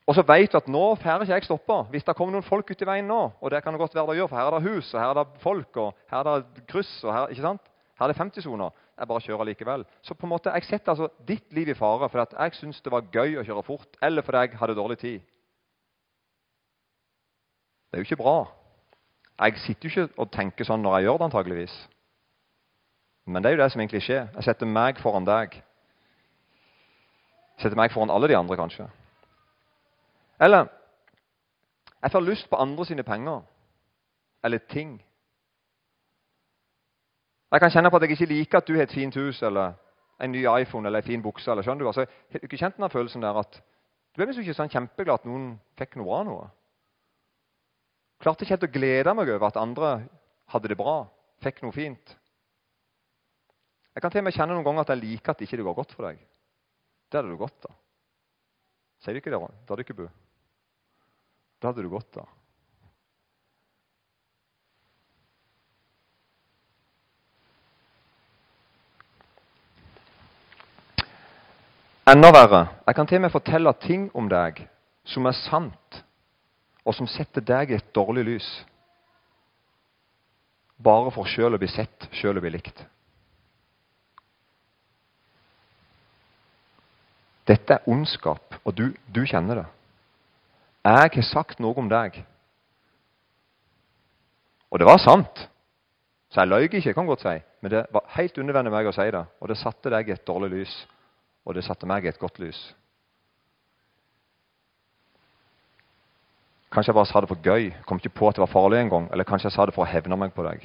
og 0.03 0.15
så 0.17 0.23
vet 0.27 0.51
du 0.51 0.57
at 0.59 0.67
nå 0.67 0.83
får 0.99 1.23
ikke 1.23 1.35
jeg 1.37 1.45
stoppe 1.47 1.75
hvis 1.93 2.03
det 2.03 2.15
kommer 2.17 2.35
noen 2.35 2.43
folk 2.43 2.71
ut 2.71 2.81
i 2.81 2.87
veien 2.87 3.07
nå. 3.07 3.21
Og 3.39 3.51
det 3.51 3.61
kan 3.63 3.71
det 3.73 3.79
godt 3.79 3.95
være 3.95 4.11
det 4.11 4.17
gjør, 4.19 4.31
for 4.31 4.39
her 4.39 4.49
er 4.49 4.57
det 4.57 4.71
hus, 4.71 4.93
og 4.93 4.99
her 4.99 5.11
er 5.11 5.19
det 5.19 5.43
folk, 5.43 5.77
og 5.77 5.93
her 6.11 6.27
er 6.27 6.41
det 6.41 6.63
kryss. 6.67 6.95
og 7.03 7.13
her, 7.13 7.27
ikke 7.31 7.45
sant? 7.45 7.69
Her 7.99 8.07
er 8.07 8.11
det 8.11 8.19
50-soner. 8.19 8.73
Jeg 8.99 9.07
bare 9.07 9.21
kjører 9.21 9.47
likevel. 9.47 9.85
Så 10.01 10.13
på 10.13 10.25
en 10.27 10.33
måte, 10.33 10.51
jeg 10.51 10.67
setter 10.67 10.91
altså 10.91 11.07
ditt 11.27 11.53
liv 11.55 11.71
i 11.71 11.75
fare 11.77 12.09
fordi 12.09 12.35
jeg 12.35 12.55
syns 12.59 12.81
det 12.83 12.91
var 12.91 13.07
gøy 13.13 13.39
å 13.39 13.45
kjøre 13.47 13.63
fort, 13.63 13.95
eller 14.01 14.21
fordi 14.21 14.41
jeg 14.43 14.59
hadde 14.59 14.75
dårlig 14.75 14.97
tid. 14.99 15.21
Det 17.87 17.97
er 17.97 18.03
jo 18.03 18.09
ikke 18.09 18.23
bra. 18.23 18.37
Jeg 19.39 19.57
sitter 19.63 19.87
jo 19.87 19.91
ikke 19.93 20.21
og 20.21 20.31
tenker 20.33 20.67
sånn 20.67 20.83
når 20.83 20.97
jeg 20.97 21.07
gjør 21.07 21.17
det, 21.21 21.29
antageligvis. 21.29 21.77
Men 23.25 23.39
det 23.41 23.49
er 23.49 23.55
jo 23.55 23.61
det 23.63 23.69
som 23.71 23.79
egentlig 23.79 24.03
skjer. 24.03 24.27
Jeg 24.35 24.47
setter 24.49 24.67
meg 24.67 24.99
foran 24.99 25.25
deg. 25.25 25.55
Jeg 27.55 27.63
setter 27.63 27.79
meg 27.79 27.93
foran 27.93 28.11
alle 28.11 28.27
de 28.27 28.35
andre, 28.35 28.59
kanskje. 28.59 28.89
Eller 30.43 30.67
jeg 32.03 32.11
får 32.11 32.25
lyst 32.27 32.49
på 32.49 32.59
andre 32.59 32.85
sine 32.85 33.03
penger 33.03 33.41
eller 34.43 34.57
ting. 34.57 34.97
Jeg 37.51 37.61
kan 37.61 37.71
kjenne 37.71 37.89
på 37.89 37.95
at 37.95 38.03
jeg 38.03 38.11
ikke 38.11 38.25
liker 38.25 38.57
at 38.57 38.67
du 38.67 38.73
har 38.75 38.83
et 38.83 38.91
fint 38.91 39.15
hus 39.15 39.41
eller 39.41 39.77
en 40.19 40.31
ny 40.31 40.41
iPhone 40.61 40.87
eller 40.87 40.99
en 40.99 41.07
fin 41.07 41.21
bukse. 41.23 41.51
eller 41.51 41.63
skjønner 41.63 41.83
Du 41.83 41.87
altså, 41.87 42.05
Har 42.31 42.39
du 42.39 42.45
ikke 42.45 42.57
kjent 42.57 42.77
den 42.77 42.89
følelsen 42.89 43.21
der 43.21 43.39
at 43.39 43.61
du 44.15 44.21
er 44.21 44.25
liksom 44.25 44.43
ikke 44.43 44.53
sånn 44.53 44.69
kjempeglad 44.69 45.21
at 45.21 45.25
noen 45.25 45.59
fikk 45.77 45.95
noe 45.95 46.05
bra 46.05 46.23
noe? 46.23 46.49
Klarte 48.21 48.43
ikke 48.43 48.53
helt 48.53 48.67
å 48.67 48.73
glede 48.73 49.13
meg 49.13 49.29
over 49.29 49.47
at 49.47 49.57
andre 49.57 49.93
hadde 50.53 50.67
det 50.67 50.77
bra, 50.77 51.07
fikk 51.43 51.63
noe 51.63 51.71
fint. 51.71 52.17
Jeg 53.95 54.01
kan 54.01 54.11
til 54.11 54.21
og 54.21 54.27
med 54.27 54.33
kjenne 54.33 54.53
noen 54.53 54.65
ganger 54.65 54.81
at 54.81 54.93
jeg 54.93 55.01
liker 55.01 55.31
at 55.31 55.41
ikke 55.41 55.57
det 55.57 55.65
går 55.65 55.79
godt 55.79 55.95
for 55.95 56.07
deg. 56.09 56.19
Det 57.11 57.19
hadde 57.19 57.31
du 57.31 57.37
godt 57.37 57.57
da. 57.63 57.73
Sier 59.03 59.13
du 59.13 59.21
ikke 59.21 59.33
det, 59.33 59.41
da 59.67 60.22
Da 61.63 61.69
hadde 61.71 61.83
du 61.85 61.89
godt 61.89 62.09
da. 62.11 62.25
Enda 72.11 72.33
verre 72.35 72.65
jeg 72.83 72.95
kan 72.97 73.07
til 73.07 73.21
og 73.21 73.23
med 73.23 73.31
fortelle 73.31 73.71
ting 73.79 74.09
om 74.11 74.27
deg 74.27 74.59
som 75.07 75.23
er 75.29 75.37
sant, 75.37 76.01
og 76.83 76.97
som 76.97 77.07
setter 77.07 77.45
deg 77.47 77.71
i 77.71 77.77
et 77.77 77.93
dårlig 77.95 78.25
lys. 78.27 78.49
Bare 80.83 81.13
for 81.15 81.31
sjøl 81.31 81.55
å 81.55 81.61
bli 81.61 81.69
sett, 81.71 82.09
sjøl 82.11 82.41
å 82.41 82.43
bli 82.43 82.51
likt. 82.57 82.83
Dette 87.47 87.79
er 87.79 87.87
ondskap, 87.87 88.59
og 88.67 88.75
du, 88.75 88.89
du 89.07 89.23
kjenner 89.23 89.63
det. 89.63 89.65
Jeg 90.83 91.11
har 91.15 91.27
sagt 91.29 91.61
noe 91.63 91.77
om 91.79 91.87
deg. 91.89 92.19
Og 94.71 94.79
det 94.79 94.87
var 94.87 94.99
sant. 94.99 95.45
Så 96.33 96.41
jeg 96.41 96.49
løy 96.49 96.67
ikke, 96.67 96.93
kan 96.93 97.07
godt 97.07 97.23
si. 97.23 97.37
Men 97.61 97.71
det 97.71 97.85
var 97.93 98.09
helt 98.17 98.37
unødvendig 98.37 98.73
meg 98.73 98.89
å 98.89 98.95
si 98.95 99.05
det. 99.13 99.21
Og 99.39 99.51
det 99.51 99.59
satte 99.61 99.91
deg 99.93 100.09
i 100.09 100.15
et 100.15 100.27
dårlig 100.27 100.49
lys 100.57 100.75
og 101.43 101.55
det 101.55 101.65
satte 101.65 101.87
meg 101.87 102.05
i 102.05 102.11
et 102.11 102.19
godt 102.19 102.39
lys. 102.39 102.59
Kanskje 106.73 106.89
jeg 106.89 106.97
bare 106.97 107.05
sa 107.05 107.21
det 107.21 107.29
for 107.29 107.43
gøy, 107.43 107.69
kom 107.85 107.99
ikke 107.99 108.15
på 108.17 108.29
at 108.29 108.37
det 108.37 108.45
var 108.45 108.53
farlig 108.53 108.79
engang. 108.79 109.09
Eller 109.11 109.27
kanskje 109.27 109.51
jeg 109.51 109.55
sa 109.57 109.65
det 109.67 109.75
for 109.75 109.85
å 109.85 109.91
hevne 109.91 110.17
meg 110.17 110.33
på 110.33 110.45
deg. 110.47 110.63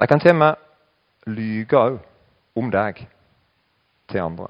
Jeg 0.00 0.08
kan 0.08 0.22
til 0.22 0.32
og 0.32 0.40
med 0.40 1.34
lyge 1.36 1.78
òg 1.78 1.98
om 2.58 2.70
deg 2.72 3.04
til 4.10 4.22
andre. 4.22 4.48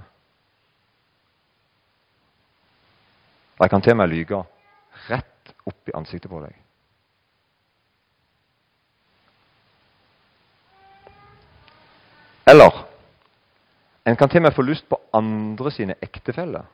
Jeg 3.62 3.70
kan 3.70 3.82
til 3.82 3.94
og 3.94 3.96
med 3.96 4.10
lyge 4.10 4.38
rett 5.06 5.52
opp 5.70 5.88
i 5.88 5.94
ansiktet 5.94 6.30
på 6.30 6.40
deg. 6.42 6.54
Eller 12.50 12.80
en 14.02 14.18
kan 14.18 14.28
til 14.28 14.42
og 14.42 14.48
med 14.48 14.56
få 14.56 14.64
lyst 14.66 14.88
på 14.90 14.98
andre 15.14 15.70
sine 15.70 15.94
ektefeller. 16.02 16.66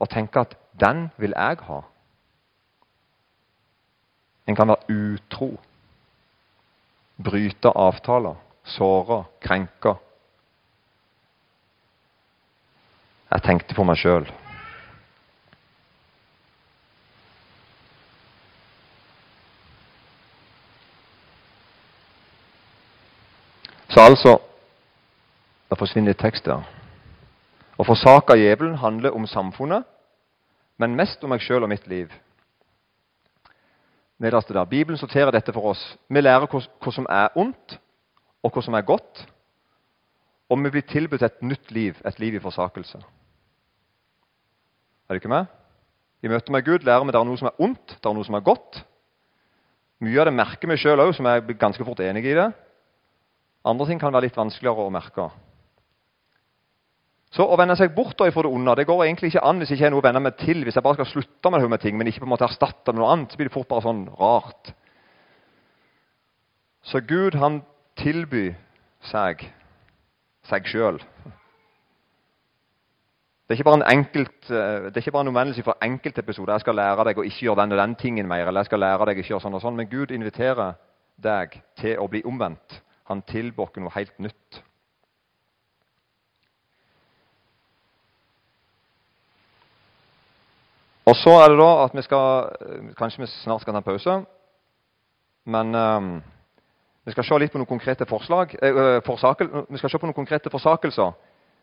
Og 0.00 0.08
tenke 0.08 0.40
at 0.40 0.54
'den 0.80 1.10
vil 1.16 1.32
jeg 1.36 1.56
ha'. 1.60 1.82
En 4.46 4.56
kan 4.56 4.68
være 4.68 4.84
utro, 4.90 5.60
bryte 7.24 7.68
avtaler, 7.68 8.34
såre, 8.64 9.24
krenke. 9.40 9.94
Jeg 13.30 13.42
tenkte 13.42 13.74
på 13.74 13.84
meg 13.84 13.96
sjøl. 13.96 14.39
Så 23.90 24.00
altså 24.00 24.38
Det 25.70 25.78
forsvinner 25.78 26.12
tekst 26.18 26.44
der. 26.46 26.62
Å 27.78 27.84
forsake 27.86 28.34
djevelen 28.38 28.74
handler 28.82 29.14
om 29.14 29.26
samfunnet, 29.26 29.84
men 30.78 30.96
mest 30.98 31.22
om 31.22 31.30
meg 31.30 31.42
sjøl 31.44 31.62
og 31.62 31.70
mitt 31.70 31.86
liv. 31.86 32.10
Nederste 34.18 34.54
der. 34.54 34.66
Bibelen 34.66 34.98
sorterer 34.98 35.30
dette 35.30 35.52
for 35.54 35.70
oss. 35.70 35.82
Vi 36.08 36.20
lærer 36.20 36.50
hva, 36.50 36.90
som 36.92 37.06
er 37.06 37.30
ondt, 37.38 37.78
og 38.42 38.52
hva 38.52 38.62
som 38.66 38.74
er 38.74 38.82
godt. 38.82 39.22
Og 40.50 40.58
vi 40.64 40.72
blir 40.74 40.86
tilbudt 40.90 41.22
et 41.22 41.42
nytt 41.42 41.70
liv, 41.70 41.96
et 42.04 42.18
liv 42.18 42.34
i 42.34 42.42
forsakelse. 42.42 42.98
Er 45.08 45.14
du 45.14 45.22
ikke 45.22 45.30
med? 45.30 45.46
I 46.22 46.28
møte 46.28 46.52
med 46.52 46.66
Gud 46.66 46.82
lærer 46.84 47.06
vi 47.06 47.14
det 47.14 47.20
er 47.20 47.28
noe 47.30 47.38
som 47.38 47.48
er 47.48 47.62
ondt, 47.62 47.94
det 47.94 48.10
er 48.10 48.18
noe 48.18 48.26
som 48.26 48.34
er 48.34 48.44
godt. 48.44 48.82
Mye 50.02 50.18
av 50.20 50.26
det 50.26 50.34
merker 50.34 50.68
vi 50.68 50.82
sjøl 50.82 51.00
òg, 51.06 51.14
som 51.14 51.30
er 51.30 51.46
ganske 51.54 51.86
fort 51.86 52.02
enig 52.04 52.26
i 52.26 52.36
det. 52.36 52.50
Andre 53.64 53.86
ting 53.86 54.00
kan 54.00 54.12
være 54.12 54.28
litt 54.28 54.38
vanskeligere 54.38 54.86
å 54.86 54.92
merke. 54.92 55.28
Så 57.30 57.44
Å 57.46 57.56
vende 57.60 57.76
seg 57.78 57.92
bort 57.94 58.18
fra 58.18 58.42
det 58.42 58.50
onde 58.50 58.74
det 58.74 58.86
går 58.88 59.04
egentlig 59.04 59.30
ikke 59.30 59.44
an 59.46 59.60
hvis 59.60 59.70
jeg 59.70 59.78
ikke 59.78 59.86
har 59.86 59.92
noe 59.94 60.02
å 60.02 60.06
venne 60.08 60.22
meg 60.24 60.38
til. 60.40 60.64
Hvis 60.66 60.74
jeg 60.74 60.82
bare 60.82 60.98
skal 60.98 61.10
slutte 61.12 61.50
med, 61.52 61.68
med 61.70 61.82
ting, 61.82 61.98
men 61.98 62.08
ikke 62.10 62.24
på 62.24 62.26
en 62.26 62.32
måte 62.32 62.48
erstatte 62.48 62.92
med 62.92 63.02
noe 63.02 63.12
annet, 63.12 63.30
så 63.30 63.38
blir 63.38 63.50
det 63.50 63.54
fort 63.54 63.68
bare 63.70 63.86
sånn 63.86 64.08
rart. 64.18 64.72
Så 66.82 67.02
Gud 67.06 67.36
han 67.38 67.60
tilbyr 68.00 68.56
seg 69.12 69.44
seg 70.48 70.66
sjøl. 70.66 70.98
Det 73.46 73.54
er 73.54 73.58
ikke 73.58 73.66
bare 73.66 73.80
en 73.80 73.98
enkelt, 73.98 74.50
eh, 74.50 74.88
det 74.88 74.96
er 74.96 75.02
ikke 75.04 75.14
bare 75.14 75.26
en 75.26 75.32
omvendelse 75.32 75.62
for 75.66 75.78
enkeltepisoder. 75.82 76.54
Jeg 76.54 76.64
skal 76.64 76.78
lære 76.78 77.04
deg 77.04 77.18
å 77.18 77.24
ikke 77.26 77.44
gjøre 77.46 77.62
den 77.62 77.72
og 77.74 77.80
den 77.82 77.94
tingen 77.98 78.28
mer. 78.28 78.46
eller 78.46 78.60
jeg 78.60 78.70
skal 78.70 78.80
lære 78.80 79.06
deg 79.06 79.16
å 79.16 79.20
ikke 79.20 79.34
gjøre 79.34 79.42
sånn 79.42 79.54
og 79.54 79.62
sånn, 79.62 79.76
Men 79.76 79.88
Gud 79.90 80.10
inviterer 80.10 80.74
deg 81.18 81.60
til 81.76 81.98
å 81.98 82.08
bli 82.08 82.22
omvendt. 82.22 82.80
Han 83.10 83.22
tilbyr 83.26 83.80
noe 83.82 83.92
helt 83.96 84.18
nytt. 84.22 84.60
Og 91.10 91.16
så 91.18 91.32
er 91.42 91.48
det 91.50 91.58
da 91.58 91.70
at 91.84 91.96
vi 91.96 92.04
skal 92.06 92.92
Kanskje 92.98 93.24
vi 93.24 93.30
snart 93.32 93.64
skal 93.64 93.74
ta 93.74 93.80
en 93.82 93.88
pause. 93.88 94.20
Men 95.50 95.74
um, 95.74 96.12
vi 97.04 97.14
skal 97.14 97.26
se 97.26 97.38
litt 97.40 97.50
på 97.52 97.58
noen 97.58 97.66
konkrete 97.66 98.06
forslag, 98.06 98.52
eh, 98.62 99.00
forsakel, 99.02 99.48
vi 99.70 99.78
skal 99.80 99.90
se 99.90 99.98
på 99.98 100.06
noen 100.06 100.14
konkrete 100.14 100.50
forsakelser. 100.52 101.14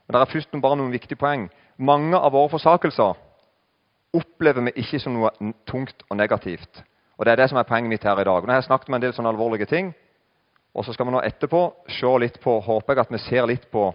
Men 0.07 0.15
det 0.15 0.21
er 0.21 0.31
først 0.33 0.57
bare 0.61 0.79
noen 0.79 0.91
viktige 0.91 1.19
poeng. 1.19 1.45
Mange 1.77 2.17
av 2.17 2.33
våre 2.33 2.49
forsakelser 2.49 3.13
opplever 4.17 4.65
vi 4.65 4.73
ikke 4.81 4.99
som 4.99 5.13
noe 5.13 5.31
tungt 5.69 6.03
og 6.09 6.17
negativt. 6.17 6.81
Og 7.17 7.25
Det 7.25 7.31
er 7.31 7.35
det 7.35 7.49
som 7.49 7.57
er 7.57 7.69
poenget 7.69 7.89
mitt 7.89 8.03
her 8.03 8.19
i 8.19 8.23
dag. 8.23 8.43
Nå 8.43 8.51
har 8.51 8.59
jeg 8.59 8.67
snakket 8.67 8.89
om 8.89 8.95
en 8.95 9.01
del 9.01 9.13
sånne 9.13 9.29
alvorlige 9.29 9.69
ting. 9.69 9.93
Og 10.77 10.85
så 10.85 10.93
skal 10.93 11.07
vi 11.07 11.15
nå 11.15 11.23
etterpå 11.25 11.61
se 11.89 12.11
litt 12.21 12.37
på, 12.41 12.59
håper 12.61 12.93
jeg 12.93 13.05
at 13.05 13.13
vi 13.15 13.23
ser 13.23 13.47
litt 13.49 13.65
på 13.73 13.87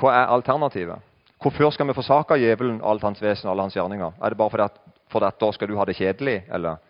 hva 0.00 0.12
er 0.12 0.32
alternativet. 0.32 1.04
Hvorfor 1.42 1.70
skal 1.74 1.90
vi 1.90 1.96
forsake 1.96 2.38
djevelen 2.40 2.80
alt 2.84 3.04
hans 3.04 3.20
vesen 3.20 3.48
og 3.48 3.52
alle 3.52 3.66
hans 3.66 3.76
gjerninger? 3.76 4.16
Er 4.20 4.32
det 4.32 4.38
bare 4.40 4.52
fordi 4.54 4.64
at, 4.64 4.78
fordi 5.12 5.28
at 5.28 5.40
da 5.40 5.50
skal 5.52 5.68
du 5.68 5.76
ha 5.76 5.84
det 5.84 5.96
kjedelig? 5.98 6.38
Eller 6.48 6.80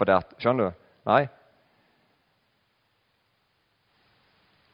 fordi 0.00 0.16
at, 0.16 0.32
Skjønner 0.40 0.70
du? 0.70 0.88
Nei. 1.10 1.26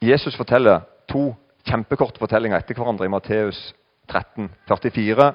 Jesus 0.07 0.39
forteller 0.39 0.85
to 1.11 1.33
kjempekorte 1.67 2.23
fortellinger 2.23 2.63
etter 2.63 2.79
hverandre 2.79 3.09
i 3.09 3.11
Matteus 3.11 3.59
13, 4.07 4.51
44 4.69 5.33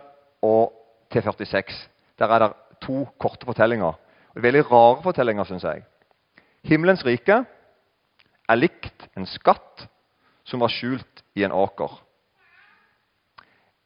og 0.48 0.72
til 1.12 1.24
46. 1.28 1.90
Der 2.20 2.32
er 2.32 2.46
det 2.46 2.54
to 2.86 3.04
korte 3.20 3.46
fortellinger. 3.46 3.98
Og 4.32 4.44
Veldig 4.44 4.64
rare 4.72 5.02
fortellinger, 5.04 5.44
syns 5.44 5.68
jeg. 5.68 5.84
Himmelens 6.64 7.04
rike 7.06 7.44
er 8.52 8.60
likt 8.60 9.08
en 9.16 9.28
skatt 9.30 9.86
som 10.48 10.64
var 10.64 10.72
skjult 10.74 11.24
i 11.38 11.46
en 11.48 11.56
åker. 11.56 11.94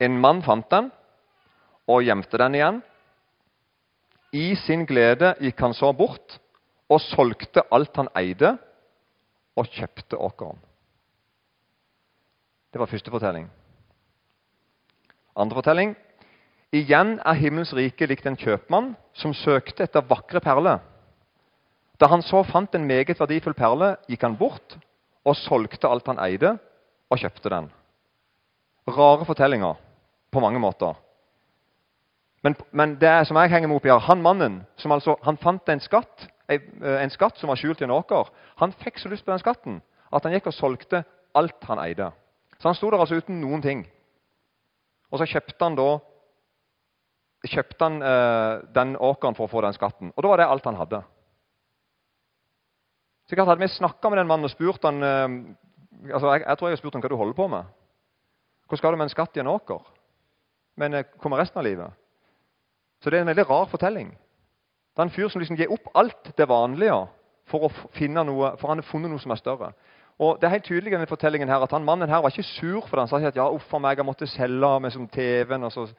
En 0.01 0.17
mann 0.19 0.41
fant 0.45 0.67
den 0.71 0.89
og 1.91 2.04
gjemte 2.04 2.39
den 2.41 2.58
igjen. 2.58 2.80
I 4.36 4.56
sin 4.65 4.84
glede 4.89 5.36
gikk 5.39 5.62
han 5.62 5.75
så 5.78 5.91
bort 5.95 6.39
og 6.91 7.01
solgte 7.01 7.63
alt 7.73 7.95
han 7.97 8.10
eide, 8.17 8.56
og 9.56 9.69
kjøpte 9.71 10.17
åkeren. 10.19 10.58
Det 12.73 12.82
var 12.82 12.91
første 12.91 13.12
fortelling. 13.12 13.45
Andre 15.36 15.56
fortelling. 15.56 15.93
Igjen 16.75 17.15
er 17.23 17.39
himmelens 17.39 17.71
rike 17.73 18.08
likt 18.10 18.28
en 18.28 18.36
kjøpmann 18.36 18.91
som 19.15 19.32
søkte 19.34 19.86
etter 19.88 20.04
vakre 20.10 20.41
perler. 20.43 20.82
Da 22.00 22.10
han 22.12 22.24
så 22.26 22.44
fant 22.44 22.76
en 22.76 22.88
meget 22.88 23.20
verdifull 23.20 23.56
perle, 23.56 23.96
gikk 24.10 24.26
han 24.28 24.38
bort 24.40 24.78
og 25.26 25.38
solgte 25.40 25.90
alt 25.90 26.08
han 26.12 26.20
eide, 26.22 26.58
og 27.10 27.22
kjøpte 27.22 27.50
den. 27.50 27.70
Rare 28.90 29.26
fortellinger 29.26 29.80
på 30.32 30.42
mange 30.44 30.60
måter. 30.60 30.98
Men, 32.44 32.56
men 32.72 32.96
det 33.02 33.14
som 33.28 33.38
jeg 33.40 33.50
henger 33.50 33.70
meg 33.70 33.80
opp 33.80 33.88
i, 33.88 33.94
her, 33.94 34.04
han 34.06 34.22
mannen 34.22 34.60
som 34.78 34.94
altså, 34.94 35.16
han 35.26 35.40
fant 35.42 35.70
en 35.72 35.82
skatt, 35.82 36.28
en 36.50 37.14
skatt 37.14 37.40
som 37.42 37.50
var 37.50 37.58
skjult 37.58 37.82
i 37.82 37.88
en 37.88 37.96
åker. 37.96 38.30
Han 38.62 38.76
fikk 38.84 39.00
så 39.02 39.10
lyst 39.10 39.26
på 39.26 39.34
den 39.34 39.42
skatten 39.42 39.80
at 40.14 40.26
han 40.28 40.36
gikk 40.36 40.52
og 40.52 40.56
solgte 40.56 41.02
alt 41.36 41.66
han 41.68 41.82
eide. 41.82 42.12
Så 42.60 42.70
han 42.70 42.78
sto 42.78 42.92
der 42.92 43.02
altså 43.02 43.18
uten 43.18 43.42
noen 43.42 43.64
ting. 43.66 43.82
Og 45.10 45.20
så 45.20 45.28
kjøpte 45.30 45.66
han 45.66 45.78
da 45.80 45.90
kjøpte 47.46 47.86
han 47.86 47.98
eh, 48.02 48.64
den 48.74 48.96
åkeren 48.98 49.36
for 49.38 49.46
å 49.46 49.52
få 49.52 49.62
den 49.66 49.76
skatten. 49.76 50.14
Og 50.16 50.24
da 50.24 50.32
var 50.32 50.42
det 50.42 50.48
alt 50.50 50.66
han 50.66 50.80
hadde. 50.80 51.02
Sikkert 53.30 53.50
Hadde 53.50 53.64
vi 53.64 53.72
snakka 53.74 54.10
med 54.10 54.22
den 54.22 54.30
mannen 54.30 54.46
og 54.46 54.54
spurt 54.54 54.84
han, 54.86 55.02
eh, 55.04 56.12
altså 56.14 56.34
jeg, 56.34 56.44
jeg, 56.46 56.58
tror 56.58 56.70
jeg 56.70 56.78
har 56.78 56.82
spurt 56.82 56.98
han 56.98 57.06
hva 57.06 57.10
du 57.10 57.18
holder 57.20 57.38
på 57.38 57.48
med. 57.50 57.74
Hvor 58.70 58.78
skal 58.78 58.94
du 58.94 59.00
med 59.02 59.10
en 59.10 59.14
skatt 59.14 59.38
i 59.38 59.42
en 59.42 59.50
åker? 59.50 59.82
Men 60.78 60.94
eh, 60.94 61.08
kommer 61.22 61.42
resten 61.42 61.62
av 61.62 61.66
livet? 61.66 61.94
Så 63.02 63.10
det 63.10 63.20
er 63.20 63.26
en 63.26 63.34
veldig 63.34 63.50
rar 63.50 63.68
fortelling. 63.72 64.14
Det 64.96 65.02
er 65.02 65.10
en 65.10 65.14
fyr 65.14 65.30
som 65.30 65.42
liksom 65.42 65.58
gir 65.60 65.74
opp 65.74 65.90
alt 65.98 66.32
det 66.38 66.48
vanlige 66.50 67.02
for 67.50 67.68
å 67.68 67.74
finne 67.94 68.24
noe, 68.26 68.54
for 68.60 68.72
han 68.72 68.82
har 68.82 68.88
funnet 68.88 69.12
noe 69.12 69.22
som 69.22 69.34
er 69.34 69.42
større. 69.42 69.74
Og 70.22 70.38
det 70.40 70.48
er 70.48 70.56
helt 70.56 70.68
tydelig 70.70 70.94
i 70.94 70.96
denne 70.96 71.10
fortellingen 71.10 71.50
her 71.52 71.64
at 71.66 71.74
han 71.76 71.86
mannen 71.86 72.10
her 72.10 72.22
var 72.24 72.32
ikke 72.32 72.48
sur 72.48 72.86
for 72.86 72.96
det. 72.96 73.04
Han 73.04 73.12
sa 73.12 73.20
ikke 73.20 73.34
at 73.34 73.42
ja, 73.42 73.50
uff 73.52 73.74
meg, 73.76 74.00
jeg 74.00 74.08
måtte 74.08 74.30
selge 74.32 74.72
meg 74.80 74.94
som 74.96 75.10
TV-en 75.12 75.68
og 75.68 75.74
så 75.76 75.90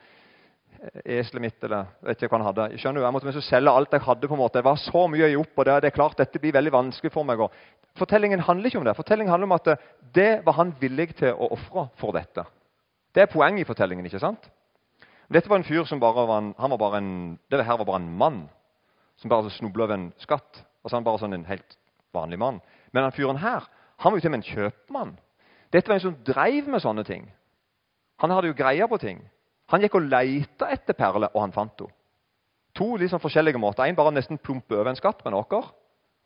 eselet 1.03 1.41
mitt 1.41 1.63
eller 1.63 1.87
vet 2.05 2.21
ikke 2.21 2.31
hva 2.31 2.39
han 2.39 2.47
hadde. 2.49 2.67
Jeg 2.73 2.81
skjønner 2.83 3.01
du? 3.01 3.05
jeg 3.05 3.15
måtte 3.15 3.43
selge 3.45 3.73
alt 3.73 3.95
jeg 3.95 4.05
hadde. 4.05 4.27
på 4.27 4.35
en 4.37 4.41
måte. 4.41 4.59
Det 4.59 4.67
var 4.67 4.79
så 4.81 5.07
mye 5.07 5.29
gi 5.31 5.39
opp, 5.39 5.53
og 5.55 5.65
det, 5.65 5.79
det, 5.83 5.91
er 5.91 5.97
klart 5.97 6.17
dette 6.17 6.41
blir 6.43 6.55
veldig 6.55 6.73
vanskelig 6.73 7.13
for 7.13 7.27
meg. 7.27 7.43
Fortellingen 7.97 8.43
handler 8.45 8.69
ikke 8.69 8.81
om 8.81 8.85
det. 8.85 8.95
Fortellingen 8.97 9.31
handler 9.31 9.49
om 9.49 9.57
at 9.57 9.65
det, 9.65 9.77
det 10.13 10.31
var 10.45 10.59
han 10.59 10.75
villig 10.79 11.09
til 11.17 11.33
å 11.33 11.51
ofre 11.57 11.87
for 12.01 12.15
dette. 12.17 12.45
Det 13.15 13.23
er 13.23 13.31
poenget 13.31 13.65
i 13.65 13.69
fortellingen. 13.69 14.05
ikke 14.05 14.21
sant? 14.21 14.49
Dette 15.33 15.49
var 15.49 15.59
en 15.59 15.67
fyr 15.67 15.83
som 15.89 15.99
bare 15.99 16.27
var 16.27 16.43
en, 16.43 16.53
han 16.57 16.71
var 16.71 16.79
bare 16.79 17.01
en, 17.01 17.39
det 17.51 17.65
her 17.65 17.79
var 17.81 17.89
bare 17.89 18.01
en 18.03 18.13
mann 18.17 18.43
som 19.17 19.29
bare 19.29 19.51
snubla 19.51 19.87
over 19.87 19.97
en 19.97 20.11
skatt. 20.21 20.63
Altså 20.83 20.95
han 20.95 21.07
bare 21.07 21.19
sånn 21.19 21.35
en 21.35 21.47
helt 21.49 21.77
vanlig 22.15 22.39
mann. 22.39 22.61
Men 22.93 23.03
den 23.03 23.15
fyren 23.17 23.41
her 23.41 23.65
han 23.97 24.11
var 24.13 24.19
jo 24.19 24.21
til 24.21 24.29
og 24.29 24.35
med 24.35 24.43
en 24.43 24.51
kjøpmann. 24.53 25.15
Dette 25.73 25.89
var 25.89 25.97
en 25.97 26.05
som 26.05 26.19
drev 26.23 26.69
med 26.69 26.83
sånne 26.83 27.03
ting. 27.07 27.25
Han 28.21 28.31
hadde 28.33 28.51
jo 28.51 28.57
greia 28.57 28.87
på 28.89 28.99
ting. 29.01 29.23
Han 29.71 29.83
gikk 29.83 29.97
og 29.99 30.07
leita 30.07 30.69
etter 30.71 30.95
perler, 30.95 31.31
og 31.33 31.43
han 31.43 31.55
fant 31.55 31.83
henne. 31.83 31.93
To 32.77 32.93
liksom 32.95 33.19
forskjellige 33.19 33.57
måter. 33.57 33.87
En 33.87 33.97
bare 33.97 34.13
nesten 34.13 34.37
plumper 34.37 34.77
over 34.77 34.91
en 34.91 34.99
skatt 34.99 35.23
med 35.25 35.33
åker. 35.33 35.65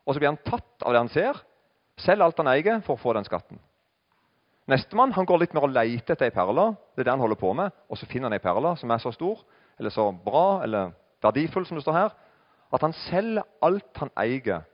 Og 0.04 0.14
så 0.14 0.20
blir 0.20 0.34
han 0.34 0.42
tatt 0.44 0.84
av 0.84 0.92
det 0.92 1.00
han 1.00 1.12
ser, 1.14 1.38
selger 2.02 2.26
alt 2.26 2.42
han 2.42 2.50
eier, 2.52 2.82
for 2.84 2.98
å 2.98 3.02
få 3.02 3.14
den 3.16 3.28
skatten. 3.28 3.60
Nestemann 4.68 5.14
går 5.14 5.40
litt 5.42 5.54
mer 5.56 5.66
og 5.66 5.74
leter 5.74 6.14
etter 6.14 6.28
ei 6.28 6.34
perle. 6.36 6.74
Det 6.94 7.04
er 7.04 7.10
det 7.10 7.14
han 7.16 7.24
holder 7.24 7.40
på 7.40 7.54
med. 7.58 7.72
Og 7.90 8.00
så 8.00 8.10
finner 8.10 8.30
han 8.30 8.36
ei 8.36 8.44
perle 8.44 8.76
som 8.80 8.92
er 8.92 9.00
så 9.02 9.14
stor, 9.16 9.46
eller 9.80 9.94
så 9.94 10.10
bra, 10.12 10.62
eller 10.66 10.92
verdifull, 11.24 11.66
som 11.66 11.80
det 11.80 11.86
står 11.86 11.98
her, 11.98 12.12
at 12.72 12.84
han 12.86 12.94
selger 13.08 13.48
alt 13.64 14.04
han 14.04 14.12
eier, 14.20 14.68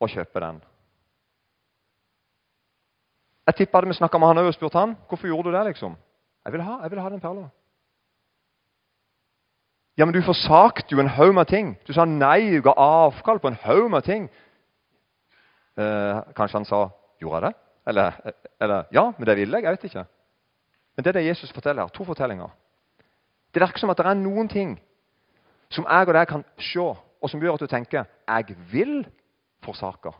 og 0.00 0.08
kjøper 0.08 0.44
den. 0.46 0.60
Jeg 3.50 3.56
tippa 3.58 3.80
vi 3.84 3.96
snakka 3.98 4.18
med 4.18 4.30
han 4.30 4.42
og 4.44 4.54
spurte 4.54 4.78
han, 4.78 4.94
hvorfor 5.08 5.28
gjorde 5.28 5.50
du 5.50 5.56
det. 5.56 5.64
liksom? 5.72 5.96
Jeg 6.44 6.52
vil 6.52 6.62
ha, 6.62 6.78
jeg 6.82 6.90
vil 6.90 7.00
ha 7.00 7.10
den 7.10 7.20
perla. 7.20 7.48
Ja, 10.00 10.06
men 10.06 10.14
du 10.14 10.22
forsakte 10.24 10.94
jo 10.94 11.00
en 11.02 11.10
haug 11.12 11.34
med 11.36 11.50
ting. 11.50 11.74
Du 11.84 11.92
sa 11.92 12.06
nei, 12.08 12.54
du 12.54 12.62
ga 12.64 12.72
avkall 12.72 13.36
på 13.42 13.50
en 13.50 13.58
haug 13.66 13.90
med 13.92 14.06
ting. 14.06 14.30
Eh, 15.76 16.20
kanskje 16.36 16.56
han 16.56 16.64
sa 16.64 16.88
'Gjorde 17.20 17.34
jeg 17.34 17.42
det?' 17.42 17.54
Eller, 17.86 18.12
eller 18.60 18.84
'Ja, 18.92 19.12
men 19.18 19.26
det 19.26 19.36
ville 19.36 19.56
jeg.' 19.56 19.64
Jeg 19.64 19.70
vet 19.72 19.84
ikke. 19.84 20.04
Men 20.96 21.04
det 21.04 21.06
er 21.06 21.20
det 21.20 21.26
Jesus 21.26 21.52
forteller 21.52 21.82
her. 21.82 21.88
To 21.88 22.04
fortellinger. 22.04 22.48
Det 23.54 23.60
virker 23.62 23.78
som 23.78 23.90
at 23.90 23.96
det 23.96 24.06
er 24.06 24.14
noen 24.14 24.48
ting 24.48 24.80
som 25.70 25.84
jeg 25.84 26.08
og 26.08 26.14
deg 26.14 26.28
kan 26.28 26.44
se, 26.58 26.80
og 27.22 27.30
som 27.30 27.40
gjør 27.40 27.54
at 27.54 27.60
du 27.60 27.66
tenker 27.66 28.04
'Jeg 28.28 28.56
vil 28.72 29.06
forsake'. 29.62 30.14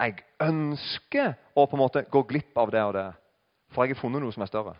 Jeg 0.00 0.14
ønsker 0.40 1.34
å 1.56 1.66
på 1.66 1.76
en 1.76 1.82
måte 1.82 2.04
gå 2.10 2.22
glipp 2.22 2.56
av 2.56 2.70
det 2.70 2.82
og 2.82 2.94
det, 2.94 3.12
for 3.70 3.84
jeg 3.84 3.96
har 3.96 4.00
funnet 4.00 4.22
noe 4.22 4.32
som 4.32 4.42
er 4.42 4.46
større. 4.46 4.76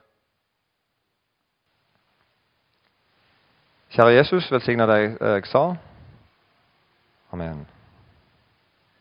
Kjære 3.91 4.09
Jesus, 4.09 4.53
velsigne 4.53 4.87
deg 4.87 5.17
jeg 5.21 5.47
sa. 5.51 5.75
Amen. 7.33 7.67